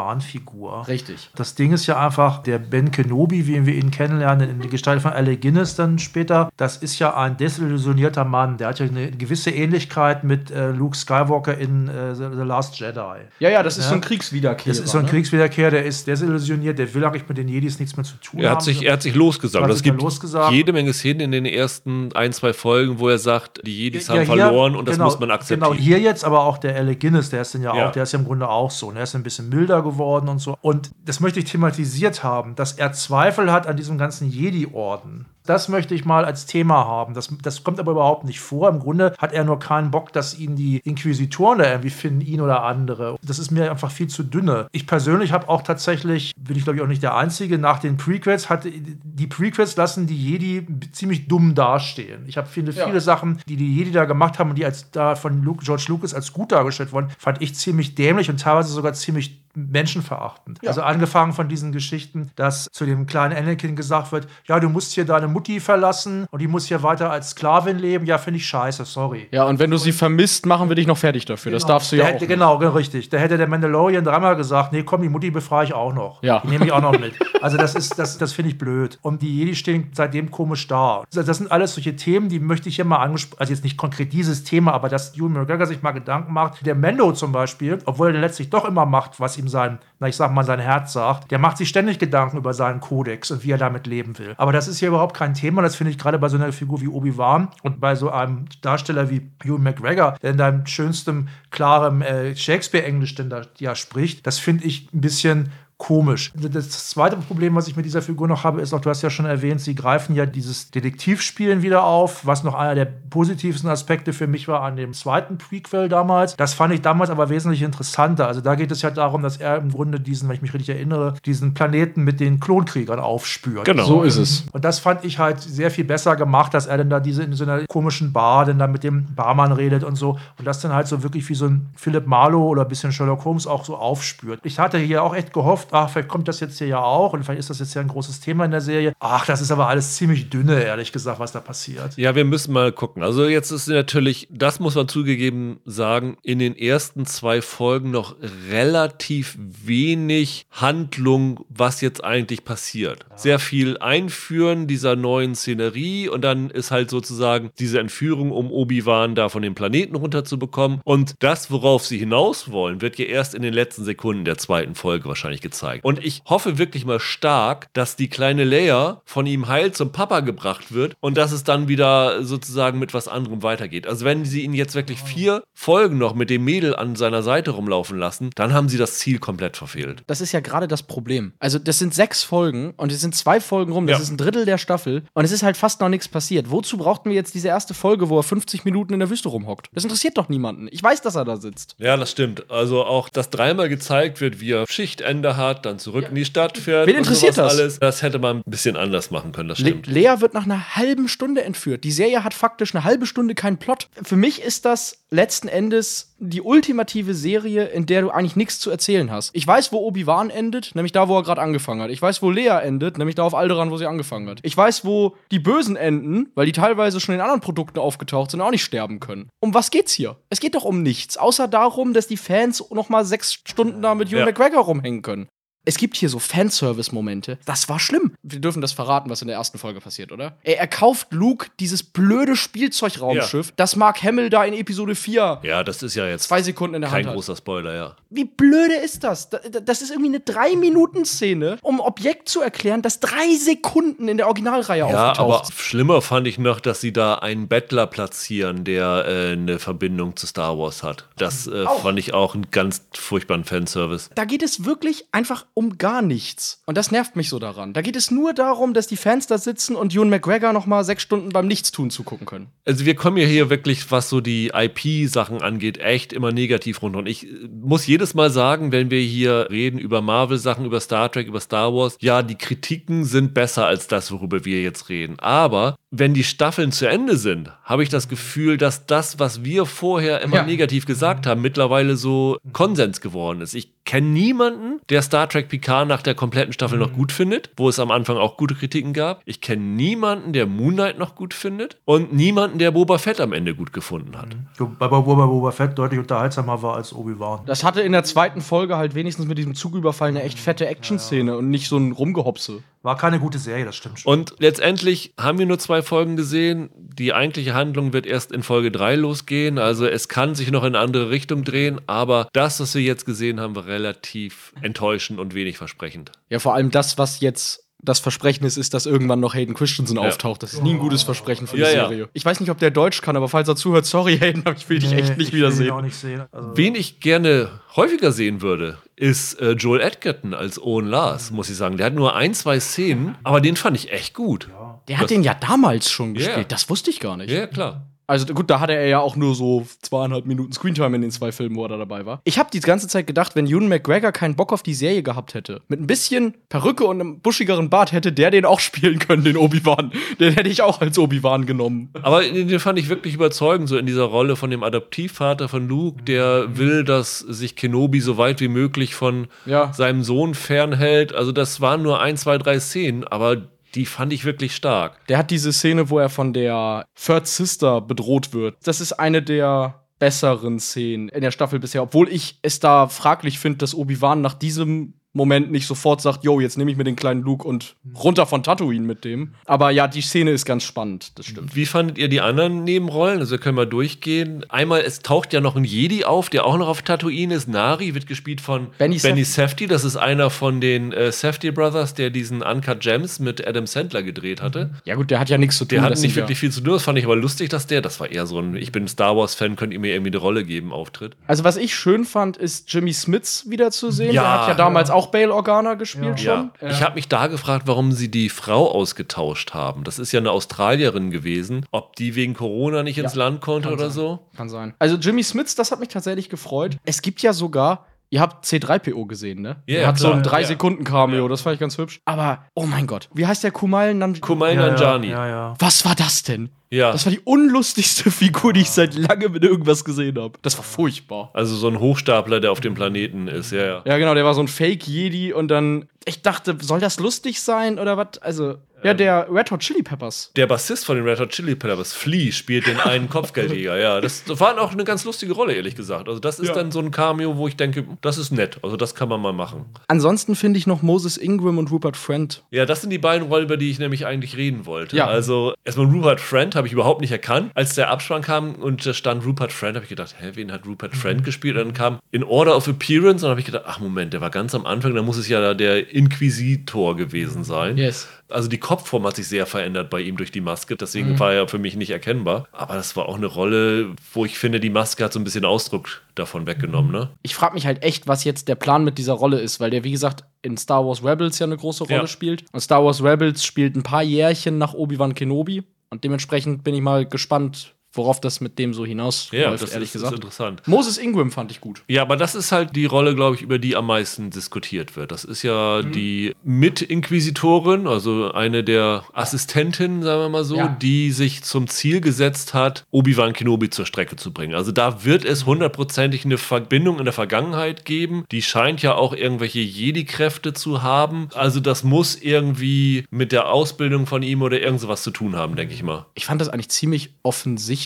[0.00, 0.88] Obi-Wan-Figur.
[0.88, 1.30] Richtig.
[1.36, 5.00] Das Ding ist ja einfach, der Ben Kenobi, wie wir ihn kennenlernen, in der Gestalt
[5.02, 8.56] von Alec Guinness dann später, das ist ja ein desillusionierter Mann.
[8.58, 12.98] Der hat ja eine gewisse Ähnlichkeit mit äh, Luke Skywalker in äh, The, Last Jedi.
[13.38, 13.90] Ja, ja, das ist Ja.
[13.90, 14.68] so ein Kriegswiederkehrer.
[14.76, 15.10] Das ist so ein ne?
[15.10, 18.50] Kriegswiederkehr, der ist desillusioniert, der will eigentlich mit den Jedis nichts mehr zu tun Er
[18.50, 18.56] haben.
[18.56, 19.62] hat sich, er hat sich losgesagt.
[19.64, 20.52] Hat Es sich gibt losgesagt.
[20.52, 24.16] jede Menge Szenen in den ersten ein, zwei Folgen, wo er sagt, die Jedis haben
[24.16, 25.70] Ja, hier- verloren und das genau, muss man akzeptieren.
[25.72, 27.88] Genau, hier jetzt aber auch der Alec Guinness, der ist dann ja, Ja.
[27.88, 28.90] auch, der ist ja im Grunde auch so.
[28.92, 30.56] Der ist ein bisschen milder geworden und so.
[30.60, 35.26] Und das möchte ich thematisiert haben, dass er Zweifel hat an diesem ganzen Jedi-Orden.
[35.46, 37.14] Das möchte ich mal als Thema haben.
[37.14, 38.68] Das, das kommt aber überhaupt nicht vor.
[38.68, 42.40] Im Grunde hat er nur keinen Bock, dass ihn die Inquisitoren da irgendwie finden, ihn
[42.40, 43.16] oder andere.
[43.22, 44.66] Das ist mir einfach viel zu dünne.
[44.72, 47.96] Ich persönlich habe auch tatsächlich, bin ich glaube ich auch nicht der Einzige, nach den
[47.96, 52.24] Prequels hatte die Prequels lassen die Jedi ziemlich dumm dastehen.
[52.26, 52.86] Ich habe viele, Ja.
[52.86, 55.84] viele Sachen, die die Jedi da gemacht haben und die als da von Luke, George
[55.88, 60.58] Lucas als gut dargestellt wurden, fand ich ziemlich dämlich und teilweise sogar ziemlich menschenverachtend.
[60.62, 60.70] Ja.
[60.70, 64.92] Also angefangen von diesen Geschichten, dass zu dem kleinen Anakin gesagt wird, ja, du musst
[64.92, 68.06] hier deine Mutti verlassen und die muss hier weiter als Sklavin leben.
[68.06, 69.28] Ja, finde ich scheiße, sorry.
[69.30, 71.52] Ja, und wenn du sie vermisst, machen wir dich noch fertig dafür.
[71.52, 72.14] Das darfst du ja Der auch.
[72.14, 72.34] hätte, nicht.
[72.34, 73.08] Genau, genau, richtig.
[73.08, 76.22] Da hätte der Mandalorian dreimal gesagt, nee, komm, die Mutti befreie ich auch noch.
[76.22, 76.40] Ja.
[76.40, 77.14] Die nehme ich auch noch mit.
[77.42, 78.98] Also das ist, das, das finde ich blöd.
[79.02, 81.04] Und die Jedi stehen seitdem komisch da.
[81.12, 83.76] Das das sind alles solche Themen, die möchte ich hier mal angesprochen, also jetzt nicht
[83.76, 86.64] konkret dieses Thema, aber dass Ewan McGregor sich mal Gedanken macht.
[86.64, 90.16] Der Mendo zum Beispiel, obwohl er letztlich doch immer macht, was ihm sein, na ich
[90.16, 93.50] sag mal, sein Herz sagt, der macht sich ständig Gedanken über seinen Kodex und wie
[93.50, 94.34] er damit leben will.
[94.36, 95.62] Aber das ist hier überhaupt kein Thema.
[95.62, 99.10] Das finde ich gerade bei so einer Figur wie Obi-Wan und bei so einem Darsteller
[99.10, 104.38] wie Ewan McGregor, der in deinem schönstem, klarem äh, Shakespeare-Englisch denn da ja spricht, das
[104.38, 106.32] finde ich ein bisschen komisch.
[106.34, 109.10] Das zweite Problem, was ich mit dieser Figur noch habe, ist auch, du hast ja
[109.10, 114.14] schon erwähnt, sie greifen ja dieses Detektivspielen wieder auf, was noch einer der positivsten Aspekte
[114.14, 116.34] für mich war an dem zweiten Prequel damals.
[116.36, 118.26] Das fand ich damals aber wesentlich interessanter.
[118.26, 120.74] Also da geht es ja darum, dass er im Grunde diesen, wenn ich mich richtig
[120.74, 123.66] erinnere, diesen Planeten mit den Klonkriegern aufspürt.
[123.66, 123.84] Genau.
[123.84, 124.46] So ist es.
[124.52, 127.34] Und das fand ich halt sehr viel besser gemacht, dass er dann da diese in
[127.34, 130.18] so einer komischen Bar dann da mit dem Barmann redet und so.
[130.38, 133.24] Und das dann halt so wirklich wie so ein Philip Marlowe oder ein bisschen Sherlock
[133.26, 134.40] Holmes auch so aufspürt.
[134.42, 137.24] Ich hatte hier auch echt gehofft, ach, vielleicht kommt das jetzt hier ja auch und
[137.24, 138.92] vielleicht ist das jetzt ja ein großes Thema in der Serie.
[139.00, 141.96] Ach, das ist aber alles ziemlich dünne, ehrlich gesagt, was da passiert.
[141.96, 143.02] Ja, wir müssen mal gucken.
[143.02, 148.16] Also jetzt ist natürlich, das muss man zugegeben sagen, in den ersten zwei Folgen noch
[148.50, 153.04] relativ wenig Handlung, was jetzt eigentlich passiert.
[153.16, 159.14] Sehr viel Einführen dieser neuen Szenerie und dann ist halt sozusagen diese Entführung, um Obi-Wan
[159.14, 160.80] da von dem Planeten runterzubekommen.
[160.84, 164.74] Und das, worauf sie hinaus wollen, wird ja erst in den letzten Sekunden der zweiten
[164.74, 165.55] Folge wahrscheinlich gezeigt.
[165.60, 165.84] Gezeigt.
[165.84, 170.20] Und ich hoffe wirklich mal stark, dass die kleine Leia von ihm heil zum Papa
[170.20, 173.86] gebracht wird und dass es dann wieder sozusagen mit was anderem weitergeht.
[173.86, 177.50] Also wenn sie ihn jetzt wirklich vier Folgen noch mit dem Mädel an seiner Seite
[177.52, 180.02] rumlaufen lassen, dann haben sie das Ziel komplett verfehlt.
[180.06, 181.32] Das ist ja gerade das Problem.
[181.38, 183.86] Also, das sind sechs Folgen und es sind zwei Folgen rum.
[183.86, 184.02] Das Ja.
[184.02, 186.50] ist ein Drittel der Staffel und es ist halt fast noch nichts passiert.
[186.50, 189.68] Wozu brauchten wir jetzt diese erste Folge, wo er 50 Minuten in der Wüste rumhockt?
[189.72, 190.68] Das interessiert doch niemanden.
[190.70, 191.74] Ich weiß, dass er da sitzt.
[191.78, 192.50] Ja, das stimmt.
[192.50, 196.58] Also auch, dass dreimal gezeigt wird, wie er Schichtende hat, dann zurück in die Stadt
[196.58, 196.86] fährt.
[196.86, 197.52] Wen interessiert das?
[197.58, 197.78] Alles.
[197.78, 199.86] Das hätte man ein bisschen anders machen können, das Le stimmt.
[199.86, 201.84] Lea wird nach einer halben Stunde entführt.
[201.84, 203.88] Die Serie hat faktisch eine halbe Stunde keinen Plot.
[204.02, 208.70] Für mich ist das letzten Endes die ultimative Serie, in der du eigentlich nichts zu
[208.70, 209.30] erzählen hast.
[209.34, 211.90] Ich weiß, wo Obi-Wan endet, nämlich da, wo er gerade angefangen hat.
[211.90, 214.38] Ich weiß, wo Lea endet, nämlich da auf Alderaan, wo sie angefangen hat.
[214.42, 218.40] Ich weiß, wo die Bösen enden, weil die teilweise schon in anderen Produkten aufgetaucht sind
[218.40, 219.28] und auch nicht sterben können.
[219.40, 220.16] Um was geht's hier?
[220.30, 223.94] Es geht doch um nichts, außer darum, dass die Fans noch mal sechs Stunden da
[223.94, 224.24] mit Ewan Ja.
[224.26, 225.28] McGregor rumhängen können.
[225.68, 227.38] Es gibt hier so Fanservice-Momente.
[227.44, 228.12] Das war schlimm.
[228.22, 230.36] Wir dürfen das verraten, was in der ersten Folge passiert, oder?
[230.44, 235.64] Er, er kauft Luke dieses blöde Spielzeugraumschiff, das Mark Hamill da in Episode 4 Ja,
[235.64, 237.14] das ist ja jetzt zwei Sekunden in der kein Hand hat.
[237.14, 237.96] großer Spoiler, ja.
[238.10, 239.28] Wie blöde ist das?
[239.28, 244.08] Da- da- Das ist irgendwie eine 3-Minuten-Szene, um ein Objekt zu erklären, das drei Sekunden
[244.08, 245.60] in der Originalreihe Ja, aber aufgetaucht ist.
[245.60, 250.26] schlimmer fand ich noch, dass sie da einen Bettler platzieren, der äh, eine Verbindung zu
[250.26, 251.08] Star Wars hat.
[251.16, 254.10] Das äh, fand ich auch einen ganz furchtbaren Fanservice.
[254.14, 256.60] Da geht es wirklich einfach um gar nichts.
[256.66, 257.72] Und das nervt mich so daran.
[257.72, 260.84] Da geht es nur darum, dass die Fans da sitzen und Ewan McGregor noch mal
[260.84, 262.48] sechs Stunden beim Nichtstun zugucken können.
[262.66, 266.98] Also wir kommen ja hier wirklich, was so die IP-Sachen angeht, echt immer negativ runter.
[266.98, 271.10] Und ich äh, muss jedes Mal sagen, wenn wir hier reden über Marvel-Sachen, über Star
[271.10, 275.18] Trek, über Star Wars, ja, die Kritiken sind besser als das, worüber wir jetzt reden.
[275.20, 279.64] Aber wenn die Staffeln zu Ende sind, habe ich das Gefühl, dass das, was wir
[279.64, 280.42] vorher immer Ja.
[280.44, 283.54] negativ gesagt haben, mittlerweile so Konsens geworden ist.
[283.54, 287.68] Ich kenne niemanden, der Star Trek Picard nach der kompletten Staffel noch gut findet, wo
[287.70, 289.22] es am Anfang auch gute Kritiken gab.
[289.24, 293.32] Ich kenne niemanden, der Moon Knight noch gut findet und niemanden, der Boba Fett am
[293.32, 294.36] Ende gut gefunden hat.
[294.58, 297.40] Wobei Boba, Boba Fett deutlich unterhaltsamer war als Obi-Wan.
[297.46, 301.36] Das hatte in der zweiten Folge halt wenigstens mit diesem Zugüberfall eine echt fette Action-Szene
[301.36, 302.62] und nicht so ein Rumgehopse.
[302.86, 304.12] War keine gute Serie, das stimmt schon.
[304.12, 306.70] Und letztendlich haben wir nur zwei Folgen gesehen.
[306.76, 309.58] Die eigentliche Handlung wird erst in Folge 3 losgehen.
[309.58, 311.80] Also es kann sich noch in eine andere Richtung drehen.
[311.88, 316.12] Aber das, was wir jetzt gesehen haben, war relativ enttäuschend und wenig versprechend.
[316.30, 319.96] Ja, vor allem das, was jetzt das Versprechen ist, ist, dass irgendwann noch Hayden Christensen
[319.96, 320.42] auftaucht.
[320.42, 321.88] Das ist nie ein gutes Versprechen für die Ja, ja.
[321.88, 322.08] Serie.
[322.12, 324.68] Ich weiß nicht, ob der Deutsch kann, aber falls er zuhört, sorry, Hayden, aber ich
[324.68, 325.84] will dich echt nicht ich will ihn auch wiedersehen.
[325.84, 326.22] nicht sehen.
[326.32, 331.48] Also, Wen ich gerne häufiger sehen würde, ist äh, Joel Edgerton als Owen Lars, muss
[331.48, 331.76] ich sagen.
[331.76, 334.48] Der hat nur ein, zwei Szenen, aber den fand ich echt gut.
[334.88, 336.26] Der hat den ja damals schon Ja.
[336.26, 336.52] gespielt.
[336.52, 337.30] Das wusste ich gar nicht.
[337.30, 337.86] Ja, klar.
[338.08, 341.32] Also gut, da hatte er ja auch nur so zweieinhalb Minuten Screentime in den zwei
[341.32, 342.20] Filmen, wo er da dabei war.
[342.24, 345.34] Ich habe die ganze Zeit gedacht, wenn Ewan McGregor keinen Bock auf die Serie gehabt
[345.34, 349.24] hätte, mit ein bisschen Perücke und einem buschigeren Bart, hätte der den auch spielen können,
[349.24, 349.92] den Obi-Wan.
[350.20, 351.90] Den hätte ich auch als Obi-Wan genommen.
[352.02, 356.02] Aber den fand ich wirklich überzeugend, so in dieser Rolle von dem Adoptivvater von Luke,
[356.04, 359.72] der will, dass sich Kenobi so weit wie möglich von Ja.
[359.72, 361.12] seinem Sohn fernhält.
[361.14, 365.06] Also das waren nur ein, zwei, drei Szenen, aber die fand ich wirklich stark.
[365.06, 368.56] Der hat diese Szene, wo er von der Third Sister bedroht wird.
[368.64, 373.38] Das ist eine der besseren Szenen in der Staffel bisher, obwohl ich es da fraglich
[373.38, 376.96] finde, dass Obi-Wan nach diesem Moment nicht sofort sagt, yo, jetzt nehme ich mir den
[376.96, 379.34] kleinen Luke und runter von Tatooine mit dem.
[379.46, 381.54] Aber ja, die Szene ist ganz spannend, das stimmt.
[381.56, 383.20] Wie fandet ihr die anderen Nebenrollen?
[383.20, 384.44] Also können wir durchgehen.
[384.48, 387.48] Einmal, es taucht ja noch ein Jedi auf, der auch noch auf Tatooine ist.
[387.48, 389.24] Nari wird gespielt von Benny Benny.
[389.24, 389.66] Safdie.
[389.66, 394.02] Das ist einer von den äh, Safdie Brothers, der diesen Uncut Gems mit Adam Sandler
[394.02, 394.70] gedreht hatte.
[394.84, 395.76] Ja gut, der hat ja nichts zu tun.
[395.76, 396.74] Der hat nicht wirklich viel zu tun.
[396.74, 399.16] Das fand ich aber lustig, dass der, das war eher so ein, ich bin Star
[399.16, 401.14] Wars-Fan, könnt ihr mir irgendwie eine Rolle geben, Auftritt.
[401.14, 401.28] Ja.
[401.28, 404.12] Also was ich schön fand, ist Jimmy Smits wiederzusehen.
[404.12, 404.22] Ja.
[404.22, 406.50] der hat ja damals auch Bail Organa gespielt Ja.
[406.60, 406.68] schon.
[406.70, 409.84] Ich habe mich da gefragt, warum sie die Frau ausgetauscht haben.
[409.84, 411.64] Das ist ja eine Australierin gewesen.
[411.70, 414.20] Ob die wegen Corona nicht ins Ja, Land konnte oder so.
[414.36, 414.74] Kann sein.
[414.78, 416.76] Also Jimmy Smits, das hat mich tatsächlich gefreut.
[416.84, 419.62] Es gibt ja sogar, ihr habt C3PO gesehen, ne?
[419.66, 420.30] Ja, er hat so klar, ein ja.
[420.30, 421.28] 3-Sekunden-Cameo, Ja.
[421.28, 422.00] das fand ich ganz hübsch.
[422.04, 424.20] Aber, oh mein Gott, wie heißt der Kumail Nanjiani?
[424.20, 425.08] Kumail ja, Nanjiani.
[425.08, 425.54] Ja, ja, ja.
[425.58, 426.50] Was war das denn?
[426.70, 426.90] Ja.
[426.92, 430.38] Das war die unlustigste Figur, die ich seit langem in irgendwas gesehen habe.
[430.42, 431.30] Das war furchtbar.
[431.32, 433.82] Also so ein Hochstapler, der auf dem Planeten ist, ja, ja.
[433.84, 435.88] Ja, genau, der war so ein Fake-Jedi und dann.
[436.04, 438.18] Ich dachte, soll das lustig sein oder was?
[438.18, 440.30] Also, Ja, der Red Hot Chili Peppers.
[440.36, 443.78] Der Bassist von den Red Hot Chili Peppers, Flea, spielt den einen Kopfgeldjäger.
[443.78, 446.08] Ja, das, war auch eine ganz lustige Rolle, ehrlich gesagt.
[446.08, 446.54] Also, das ist Ja.
[446.54, 448.58] dann so ein Cameo, wo ich denke, das ist nett.
[448.62, 449.64] Also, das kann man mal machen.
[449.88, 452.42] Ansonsten finde ich noch Moses Ingram und Rupert Friend.
[452.50, 454.96] Ja, das sind die beiden Rollen, über die ich nämlich eigentlich reden wollte.
[454.96, 455.06] Ja.
[455.06, 457.52] Also, erstmal Rupert Friend habe ich überhaupt nicht erkannt.
[457.54, 460.66] Als der Abspann kam und da stand Rupert Friend, habe ich gedacht, hä, wen hat
[460.66, 461.56] Rupert Friend gespielt?
[461.56, 464.20] Und dann kam In Order of Appearance und dann habe ich gedacht, ach Moment, der
[464.20, 467.76] war ganz am Anfang, da muss es ja der Inquisitor gewesen sein.
[467.78, 468.08] Yes.
[468.28, 471.46] Also die Kopfform hat sich sehr verändert bei ihm durch die Maske, deswegen war er
[471.46, 472.48] für mich nicht erkennbar.
[472.50, 475.44] Aber das war auch eine Rolle, wo ich finde, die Maske hat so ein bisschen
[475.44, 477.10] Ausdruck davon weggenommen, ne?
[477.22, 479.84] Ich frage mich halt echt, was jetzt der Plan mit dieser Rolle ist, weil der,
[479.84, 482.06] wie gesagt, in Star Wars Rebels ja eine große Rolle Ja.
[482.08, 482.44] spielt.
[482.52, 485.62] Und Star Wars Rebels spielt ein paar Jährchen nach Obi-Wan Kenobi.
[485.90, 489.88] Und dementsprechend bin ich mal gespannt, worauf das mit dem so hinausläuft, Ja, das ehrlich
[489.88, 490.12] ist, gesagt.
[490.12, 490.62] ist interessant.
[490.66, 491.82] Moses Ingram fand ich gut.
[491.88, 495.10] Ja, aber das ist halt die Rolle, glaube ich, über die am meisten diskutiert wird.
[495.12, 495.92] Das ist ja Mhm.
[495.92, 500.68] die Mitinquisitorin, also eine der Assistentinnen, sagen wir mal so, Ja.
[500.68, 504.54] die sich zum Ziel gesetzt hat, Obi-Wan Kenobi zur Strecke zu bringen.
[504.54, 508.24] Also da wird es hundertprozentig eine Verbindung in der Vergangenheit geben.
[508.32, 511.28] Die scheint ja auch irgendwelche Jedi-Kräfte zu haben.
[511.34, 515.56] Also das muss irgendwie mit der Ausbildung von ihm oder irgend sowas zu tun haben,
[515.56, 516.06] denke ich mal.
[516.14, 517.85] Ich fand das eigentlich ziemlich offensichtlich,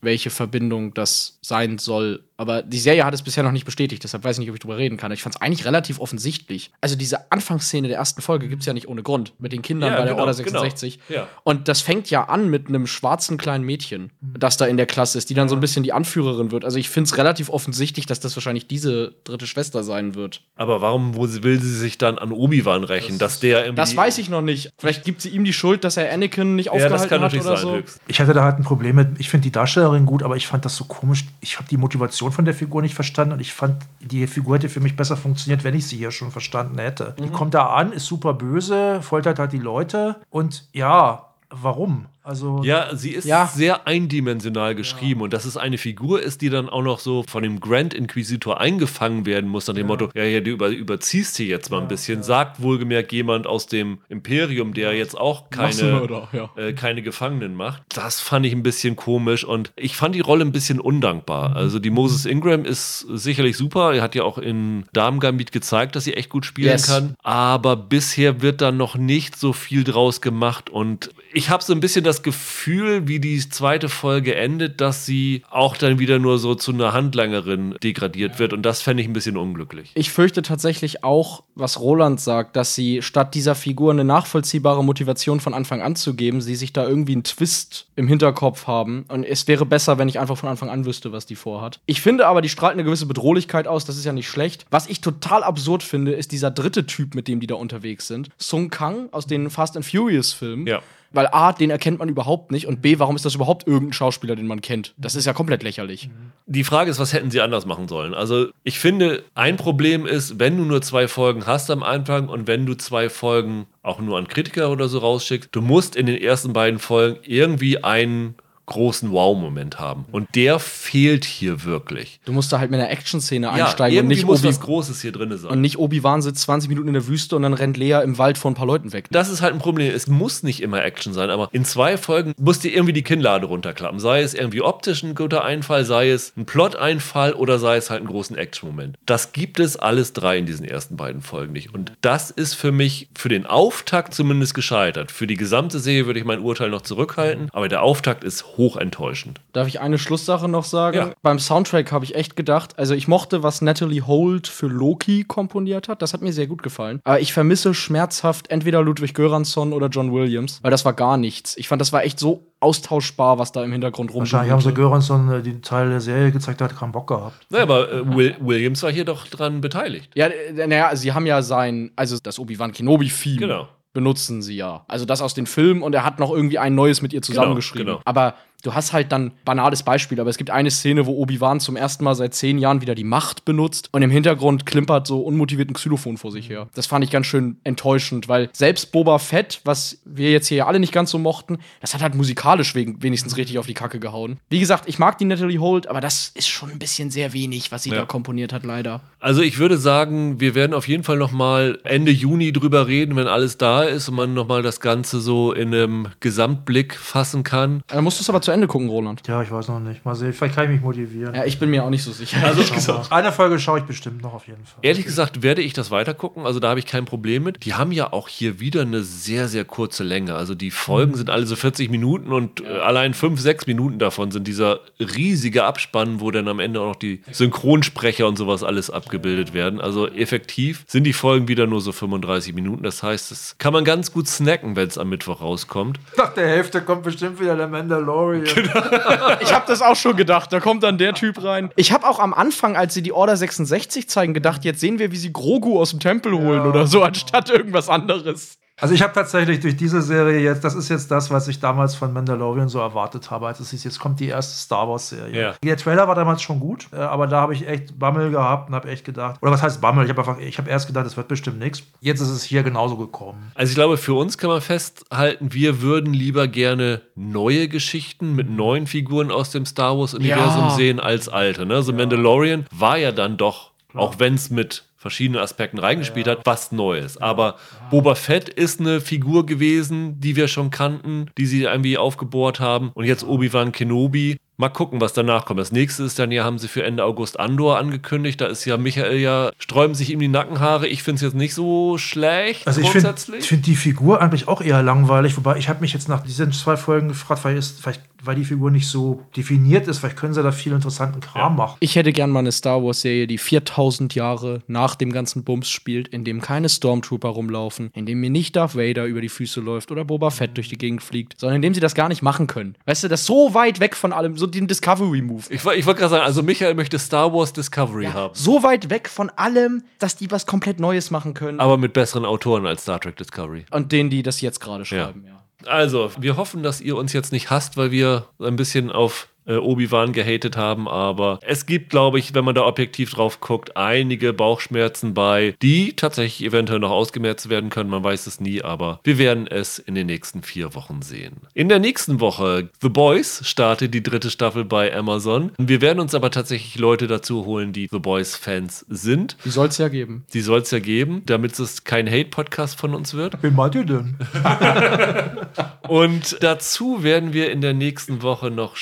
[0.00, 2.24] welche Verbindung das sein soll.
[2.36, 4.60] Aber die Serie hat es bisher noch nicht bestätigt, deshalb weiß ich nicht, ob ich
[4.60, 5.12] drüber reden kann.
[5.12, 6.70] Ich fand es eigentlich relativ offensichtlich.
[6.80, 9.34] Also diese Anfangsszene der ersten Folge gibt es ja nicht ohne Grund.
[9.38, 10.60] Mit den Kindern Ja, bei der genau, Order genau.
[10.62, 11.00] 66.
[11.10, 11.28] Ja.
[11.44, 15.18] Und das fängt ja an mit einem schwarzen kleinen Mädchen, das da in der Klasse
[15.18, 16.64] ist, die dann so ein bisschen die Anführerin wird.
[16.64, 20.40] Also ich finde es relativ offensichtlich, dass das wahrscheinlich diese dritte Schwester sein wird.
[20.56, 23.76] Aber warum will sie sich dann an Obi-Wan rächen, dass der irgendwie...
[23.76, 24.70] Das weiß ich noch nicht.
[24.78, 27.32] Vielleicht gibt sie ihm die Schuld, dass er Anakin nicht Ja, aufgehalten das kann hat
[27.32, 27.74] natürlich oder sein, so.
[27.74, 28.00] höchst.
[28.08, 30.64] Ich hatte da halt ein Problem mit, ich finde die Darstellerin gut, aber ich fand
[30.64, 31.26] das so komisch.
[31.40, 34.68] Ich habe die Motivation von der Figur nicht verstanden und ich fand, die Figur hätte
[34.68, 37.14] für mich besser funktioniert, wenn ich sie hier schon verstanden hätte.
[37.18, 42.06] Die kommt da an, ist super böse, foltert halt die Leute und ja, warum?
[42.22, 43.46] Also, Ja, sie ist Ja.
[43.46, 47.42] sehr eindimensional geschrieben und dass es eine Figur ist, die dann auch noch so von
[47.42, 51.46] dem Grand Inquisitor eingefangen werden muss, nach dem Motto, ja, ja, du über, überziehst hier
[51.46, 56.50] jetzt mal ein bisschen, sagt wohlgemerkt jemand aus dem Imperium, der jetzt auch keine, ja.
[56.56, 57.82] äh, keine Gefangenen macht.
[57.88, 61.56] Das fand ich ein bisschen komisch und ich fand die Rolle ein bisschen undankbar.
[61.56, 66.04] Also die Moses Ingram ist sicherlich super, er hat ja auch in Damengambit gezeigt, dass
[66.04, 66.86] sie echt gut spielen Yes.
[66.86, 71.72] kann, aber bisher wird da noch nicht so viel draus gemacht und ich habe so
[71.72, 76.38] ein bisschen das Gefühl, wie die zweite Folge endet, dass sie auch dann wieder nur
[76.38, 79.92] so zu einer Handlangerin degradiert wird und das fände ich ein bisschen unglücklich.
[79.94, 85.40] Ich fürchte tatsächlich auch, was Roland sagt, dass sie statt dieser Figur eine nachvollziehbare Motivation
[85.40, 89.04] von Anfang an zu geben, sie sich da irgendwie einen Twist im Hinterkopf haben.
[89.08, 91.80] Und es wäre besser, wenn ich einfach von Anfang an wüsste, was die vorhat.
[91.86, 94.66] Ich finde aber, die strahlt eine gewisse Bedrohlichkeit aus, das ist ja nicht schlecht.
[94.70, 98.30] Was ich total absurd finde, ist dieser dritte Typ, mit dem die da unterwegs sind.
[98.38, 100.66] Sung Kang aus den Fast and Furious Filmen.
[100.66, 100.80] Ja.
[101.12, 104.36] Weil A, den erkennt man überhaupt nicht und B, warum ist das überhaupt irgendein Schauspieler,
[104.36, 104.94] den man kennt?
[104.96, 106.08] Das ist ja komplett lächerlich.
[106.46, 108.14] Die Frage ist, was hätten sie anders machen sollen?
[108.14, 112.46] Also, ich finde, ein Problem ist, wenn du nur zwei Folgen hast am Anfang und
[112.46, 116.20] wenn du zwei Folgen auch nur an Kritiker oder so rausschickst, du musst in den
[116.20, 118.36] ersten beiden Folgen irgendwie einen
[118.66, 120.04] großen Wow-Moment haben.
[120.12, 122.20] Und der fehlt hier wirklich.
[122.24, 125.00] Du musst da halt mit einer Action-Szene Ja, einsteigen und nicht, muss Obi was Großes
[125.02, 125.50] hier drin sein.
[125.50, 128.38] und nicht Obi-Wan sitzt 20 Minuten in der Wüste und dann rennt Lea im Wald
[128.38, 129.08] vor ein paar Leuten weg.
[129.10, 129.92] Das ist halt ein Problem.
[129.94, 133.46] Es muss nicht immer Action sein, aber in zwei Folgen muss dir irgendwie die Kinnlade
[133.46, 133.98] runterklappen.
[133.98, 138.00] Sei es irgendwie optisch ein guter Einfall, sei es ein Plot-Einfall oder sei es halt
[138.00, 138.96] einen großen Action-Moment.
[139.06, 141.74] Das gibt es alles drei in diesen ersten beiden Folgen nicht.
[141.74, 145.10] Und das ist für mich für den Auftakt zumindest gescheitert.
[145.10, 148.59] Für die gesamte Serie würde ich mein Urteil noch zurückhalten, aber der Auftakt ist hoch
[148.76, 149.40] enttäuschend.
[149.52, 150.96] Darf ich eine Schlusssache noch sagen?
[150.96, 151.12] Ja.
[151.22, 155.88] Beim Soundtrack habe ich echt gedacht, also ich mochte, was Natalie Holt für Loki komponiert
[155.88, 156.02] hat.
[156.02, 157.00] Das hat mir sehr gut gefallen.
[157.04, 161.56] Aber ich vermisse schmerzhaft entweder Ludwig Göransson oder John Williams, weil das war gar nichts.
[161.56, 164.72] Ich fand, das war echt so austauschbar, was da im Hintergrund rum wahrscheinlich haben sie
[164.72, 167.46] Göransson äh, die Teil der Serie gezeigt, der hat keinen Bock gehabt.
[167.50, 170.10] Naja, aber äh, Will Williams war hier doch dran beteiligt.
[170.14, 173.38] Ja, äh, naja, sie haben ja sein, also das Obi-Wan Kenobi-Theme.
[173.38, 173.68] Genau.
[173.92, 174.84] Benutzen sie ja.
[174.86, 177.86] Also das aus den Filmen und er hat noch irgendwie ein neues mit ihr zusammengeschrieben.
[177.86, 178.00] genau.
[178.04, 181.76] Aber du hast halt dann banales Beispiel, aber es gibt eine Szene, wo Obi-Wan zum
[181.76, 185.70] ersten Mal seit zehn Jahren wieder die Macht benutzt und im Hintergrund klimpert so unmotiviert
[185.70, 186.68] ein Xylophon vor sich her.
[186.74, 190.80] Das fand ich ganz schön enttäuschend, weil selbst Boba Fett, was wir jetzt hier alle
[190.80, 194.38] nicht ganz so mochten, das hat halt musikalisch wegen, wenigstens richtig auf die Kacke gehauen.
[194.48, 197.72] Wie gesagt, ich mag die Natalie Holt, aber das ist schon ein bisschen sehr wenig,
[197.72, 197.96] was sie Ja.
[198.00, 199.00] da komponiert hat, leider.
[199.20, 203.16] Also ich würde sagen, wir werden auf jeden Fall noch mal Ende Juni drüber reden,
[203.16, 207.42] wenn alles da ist und man noch mal das Ganze so in einem Gesamtblick fassen
[207.42, 207.82] kann.
[207.88, 209.22] Dann musst du es aber zuerst zu Ende gucken, Roland?
[209.28, 210.04] Ja, ich weiß noch nicht.
[210.04, 211.34] Mal sehen, vielleicht kann ich mich motivieren.
[211.34, 212.38] Ja, ich bin mir auch nicht so sicher.
[212.44, 214.80] Also, eine Folge schaue ich bestimmt noch auf jeden Fall.
[214.82, 217.64] Ehrlich gesagt werde ich das weitergucken, also da habe ich kein Problem mit.
[217.64, 220.34] Die haben ja auch hier wieder eine sehr, sehr kurze Länge.
[220.34, 224.32] Also die Folgen sind alle so 40 Minuten und äh, allein 5, 6 Minuten davon
[224.32, 228.90] sind dieser riesige Abspann, wo dann am Ende auch noch die Synchronsprecher und sowas alles
[228.90, 229.80] abgebildet werden.
[229.80, 232.82] Also effektiv sind die Folgen wieder nur so 35 Minuten.
[232.82, 236.00] Das heißt, das kann man ganz gut snacken, wenn es am Mittwoch rauskommt.
[236.16, 238.39] Nach der Hälfte kommt bestimmt wieder der Mandalorian.
[239.40, 240.52] Ich habe das auch schon gedacht.
[240.52, 241.70] Da kommt dann der Typ rein.
[241.76, 245.12] Ich habe auch am Anfang, als sie die Order 66 zeigen, gedacht, jetzt sehen wir,
[245.12, 248.58] wie sie Grogu aus dem Tempel holen oder so, anstatt irgendwas anderes.
[248.80, 251.94] Also ich habe tatsächlich durch diese Serie jetzt, das ist jetzt das, was ich damals
[251.94, 255.40] von Mandalorian so erwartet habe, als es hieß, jetzt kommt die erste Star Wars Serie.
[255.40, 255.54] Ja.
[255.62, 258.74] Der Trailer war damals schon gut, äh, aber da habe ich echt Bammel gehabt und
[258.74, 260.04] habe echt gedacht, oder was heißt Bammel?
[260.04, 261.82] Ich habe einfach, ich habe erst gedacht, es wird bestimmt nichts.
[262.00, 263.52] Jetzt ist es hier genauso gekommen.
[263.54, 268.48] Also ich glaube, für uns kann man festhalten, wir würden lieber gerne neue Geschichten mit
[268.50, 270.70] neuen Figuren aus dem Star Wars-Universum Ja.
[270.70, 271.66] sehen als alte.
[271.66, 271.82] Ne?
[271.82, 276.72] So Mandalorian war ja dann doch, auch wenn es mit verschiedenen Aspekten reingespielt hat, was
[276.72, 277.16] Neues.
[277.16, 277.56] Aber
[277.90, 282.90] Boba Fett ist eine Figur gewesen, die wir schon kannten, die sie irgendwie aufgebohrt haben.
[282.92, 284.36] Und jetzt Obi-Wan Kenobi.
[284.58, 285.58] Mal gucken, was danach kommt.
[285.58, 288.42] Das nächste ist dann ja, haben sie für Ende August Andor angekündigt.
[288.42, 290.86] Da ist ja Michael ja, sträuben sich ihm die Nackenhaare.
[290.86, 294.60] Ich finde es jetzt nicht so schlecht Also ich finde find die Figur eigentlich auch
[294.60, 298.02] eher langweilig, wobei ich habe mich jetzt nach diesen zwei Folgen gefragt, weil, ist, vielleicht,
[298.24, 301.76] weil die Figur nicht so definiert ist, vielleicht können sie da viel interessanten Kram machen.
[301.80, 306.08] Ich hätte gern mal eine Star Wars-Serie, die 4000 Jahre nach dem ganzen Bums spielt,
[306.08, 309.90] in dem keine Stormtrooper rumlaufen, in dem mir nicht Darth Vader über die Füße läuft
[309.90, 312.46] oder Boba Fett durch die Gegend fliegt, sondern in dem sie das gar nicht machen
[312.46, 312.74] können.
[312.86, 315.44] Weißt du, das ist so weit weg von allem, so den Discovery-Move.
[315.50, 318.34] Ich, ich wollte gerade sagen, also Michael möchte Star Wars Discovery haben.
[318.34, 321.60] So weit weg von allem, dass die was komplett Neues machen können.
[321.60, 323.64] Aber mit besseren Autoren als Star Trek Discovery.
[323.70, 325.40] Und denen, die das jetzt gerade schreiben, ja.
[325.66, 329.56] Also, wir hoffen, dass ihr uns jetzt nicht hasst, weil wir ein bisschen auf äh,
[329.56, 334.32] Obi-Wan gehatet haben, aber es gibt, glaube ich, wenn man da objektiv drauf guckt, einige
[334.32, 337.90] Bauchschmerzen bei, die tatsächlich eventuell noch ausgemerzt werden können.
[337.90, 341.38] Man weiß es nie, aber wir werden es in den nächsten vier Wochen sehen.
[341.54, 345.50] In der nächsten Woche, The Boys startet die dritte Staffel bei Amazon.
[345.58, 349.36] Wir werden uns aber tatsächlich Leute dazu holen, die The Boys-Fans sind.
[349.44, 350.24] Die soll es ja geben.
[350.32, 353.42] Die soll es ja geben, damit es kein Hate-Podcast von uns wird.
[353.42, 354.16] Wen meint ihr denn?
[355.88, 358.76] Und dazu werden wir in der nächsten Woche noch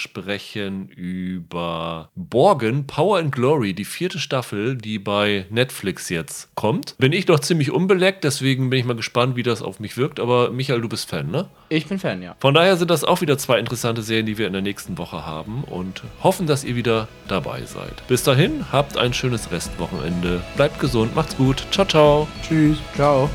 [0.59, 6.97] sprechen über Borgen, Power and Glory, die vierte Staffel, die bei Netflix jetzt kommt.
[6.99, 10.21] Bin ich noch ziemlich unbeleckt, deswegen bin ich mal gespannt, wie das auf mich wirkt.
[10.21, 11.49] Aber Michael, du bist Fan, ne?
[11.69, 12.37] Ich bin Fan, ja.
[12.41, 15.25] Von daher sind das auch wieder zwei interessante Serien, die wir in der nächsten Woche
[15.25, 18.07] haben und hoffen, dass ihr wieder dabei seid.
[18.09, 20.41] Bis dahin, habt ein schönes Restwochenende.
[20.57, 21.65] Bleibt gesund, macht's gut.
[21.71, 22.29] Ciao, ciao.
[22.43, 22.79] Tschüss.
[22.95, 23.31] Ciao.